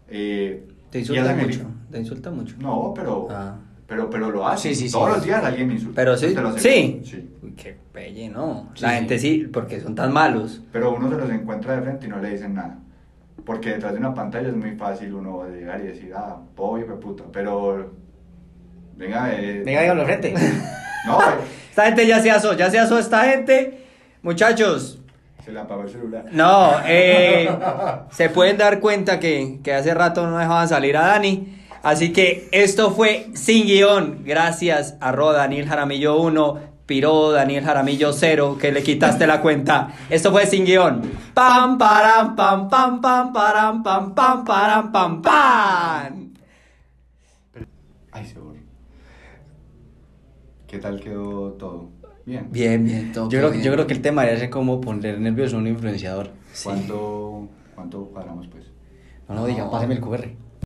Eh, 0.08 0.66
Te 0.90 0.98
y 0.98 1.00
insulta 1.02 1.22
hacen 1.22 1.40
el- 1.40 1.46
mucho. 1.46 1.69
Te 1.90 1.98
insulta 1.98 2.30
mucho. 2.30 2.54
No, 2.58 2.92
pero, 2.94 3.28
Ah. 3.30 3.56
pero, 3.86 4.08
pero 4.10 4.30
lo 4.30 4.46
hacen. 4.46 4.74
Sí, 4.74 4.82
sí, 4.82 4.86
sí. 4.88 4.92
todos 4.92 5.10
los 5.10 5.24
días 5.24 5.42
alguien 5.44 5.66
me 5.68 5.74
insulta. 5.74 5.96
Pero 5.96 6.16
sí, 6.16 6.34
sí. 7.04 7.30
Uy, 7.42 7.52
qué 7.52 7.76
pelle, 7.92 8.28
¿no? 8.28 8.70
Sí, 8.74 8.82
La 8.82 8.90
sí. 8.90 8.94
gente 8.96 9.18
sí, 9.18 9.48
porque 9.52 9.80
son 9.80 9.94
tan 9.94 10.12
malos. 10.12 10.62
Pero 10.72 10.94
uno 10.94 11.10
se 11.10 11.16
los 11.16 11.30
encuentra 11.30 11.76
de 11.76 11.82
frente 11.82 12.06
y 12.06 12.08
no 12.10 12.18
le 12.18 12.30
dicen 12.30 12.54
nada. 12.54 12.78
Porque 13.44 13.70
detrás 13.70 13.92
de 13.92 13.98
una 13.98 14.14
pantalla 14.14 14.48
es 14.48 14.56
muy 14.56 14.72
fácil 14.76 15.14
uno 15.14 15.48
llegar 15.48 15.80
y 15.80 15.88
decir, 15.88 16.12
ah, 16.14 16.36
hijo 16.56 16.76
de 16.76 16.96
puta. 16.96 17.24
Pero, 17.32 17.90
venga, 18.96 19.32
eh, 19.34 19.62
Venga, 19.64 19.80
dígalo 19.82 20.00
de 20.02 20.06
frente. 20.06 20.34
No, 21.06 21.18
eh, 21.18 21.24
Esta 21.70 21.86
gente 21.86 22.06
ya 22.06 22.20
se 22.20 22.30
asó, 22.30 22.52
ya 22.52 22.70
se 22.70 22.78
asó 22.78 22.98
esta 22.98 23.24
gente. 23.24 23.86
Muchachos, 24.22 25.00
se 25.42 25.50
le 25.50 25.58
apagó 25.60 25.84
el 25.84 25.88
celular. 25.88 26.26
no, 26.30 26.72
eh, 26.86 27.48
se 28.10 28.28
pueden 28.28 28.58
dar 28.58 28.80
cuenta 28.80 29.18
que, 29.18 29.60
que 29.64 29.72
hace 29.72 29.94
rato 29.94 30.26
no 30.28 30.36
dejaban 30.36 30.68
salir 30.68 30.94
a 30.98 31.06
Dani. 31.06 31.56
Así 31.82 32.12
que 32.12 32.48
esto 32.52 32.90
fue 32.90 33.30
sin 33.34 33.66
guion. 33.66 34.22
Gracias 34.24 34.96
a 35.00 35.12
Ro 35.12 35.32
Daniel 35.32 35.66
Jaramillo 35.66 36.20
1, 36.20 36.60
Piro 36.84 37.30
Daniel 37.30 37.64
Jaramillo 37.64 38.12
0, 38.12 38.58
que 38.60 38.70
le 38.70 38.82
quitaste 38.82 39.26
la 39.26 39.40
cuenta. 39.40 39.94
Esto 40.10 40.30
fue 40.30 40.44
sin 40.46 40.64
guion. 40.66 41.00
Pam, 41.32 41.78
param, 41.78 42.36
pam, 42.36 42.68
pam, 42.68 43.00
pam, 43.00 43.32
param, 43.32 43.82
pam, 43.82 44.14
pam, 44.14 44.44
param, 44.44 44.92
pam, 44.92 45.22
pam. 45.22 46.34
Ay, 48.12 48.26
se 48.26 48.38
borró. 48.38 48.60
¿Qué 50.66 50.78
tal 50.78 51.00
quedó 51.00 51.52
todo? 51.52 51.90
Bien. 52.26 52.46
Bien, 52.50 52.84
bien, 52.84 53.12
todo 53.12 53.30
Yo 53.30 53.38
creo, 53.38 53.50
bien. 53.50 53.64
yo 53.64 53.72
creo 53.72 53.86
que 53.86 53.94
el 53.94 54.02
tema 54.02 54.24
ser 54.24 54.50
como 54.50 54.80
poner 54.80 55.18
nervioso 55.18 55.56
a 55.56 55.60
un 55.60 55.66
influenciador. 55.66 56.30
¿Cuánto, 56.62 57.48
¿Cuánto 57.74 58.10
paramos, 58.10 58.46
pues? 58.48 58.64
No, 59.28 59.34
no, 59.34 59.46
diga, 59.46 59.70
páseme 59.70 59.94
el 59.94 60.00
QR. 60.00 60.28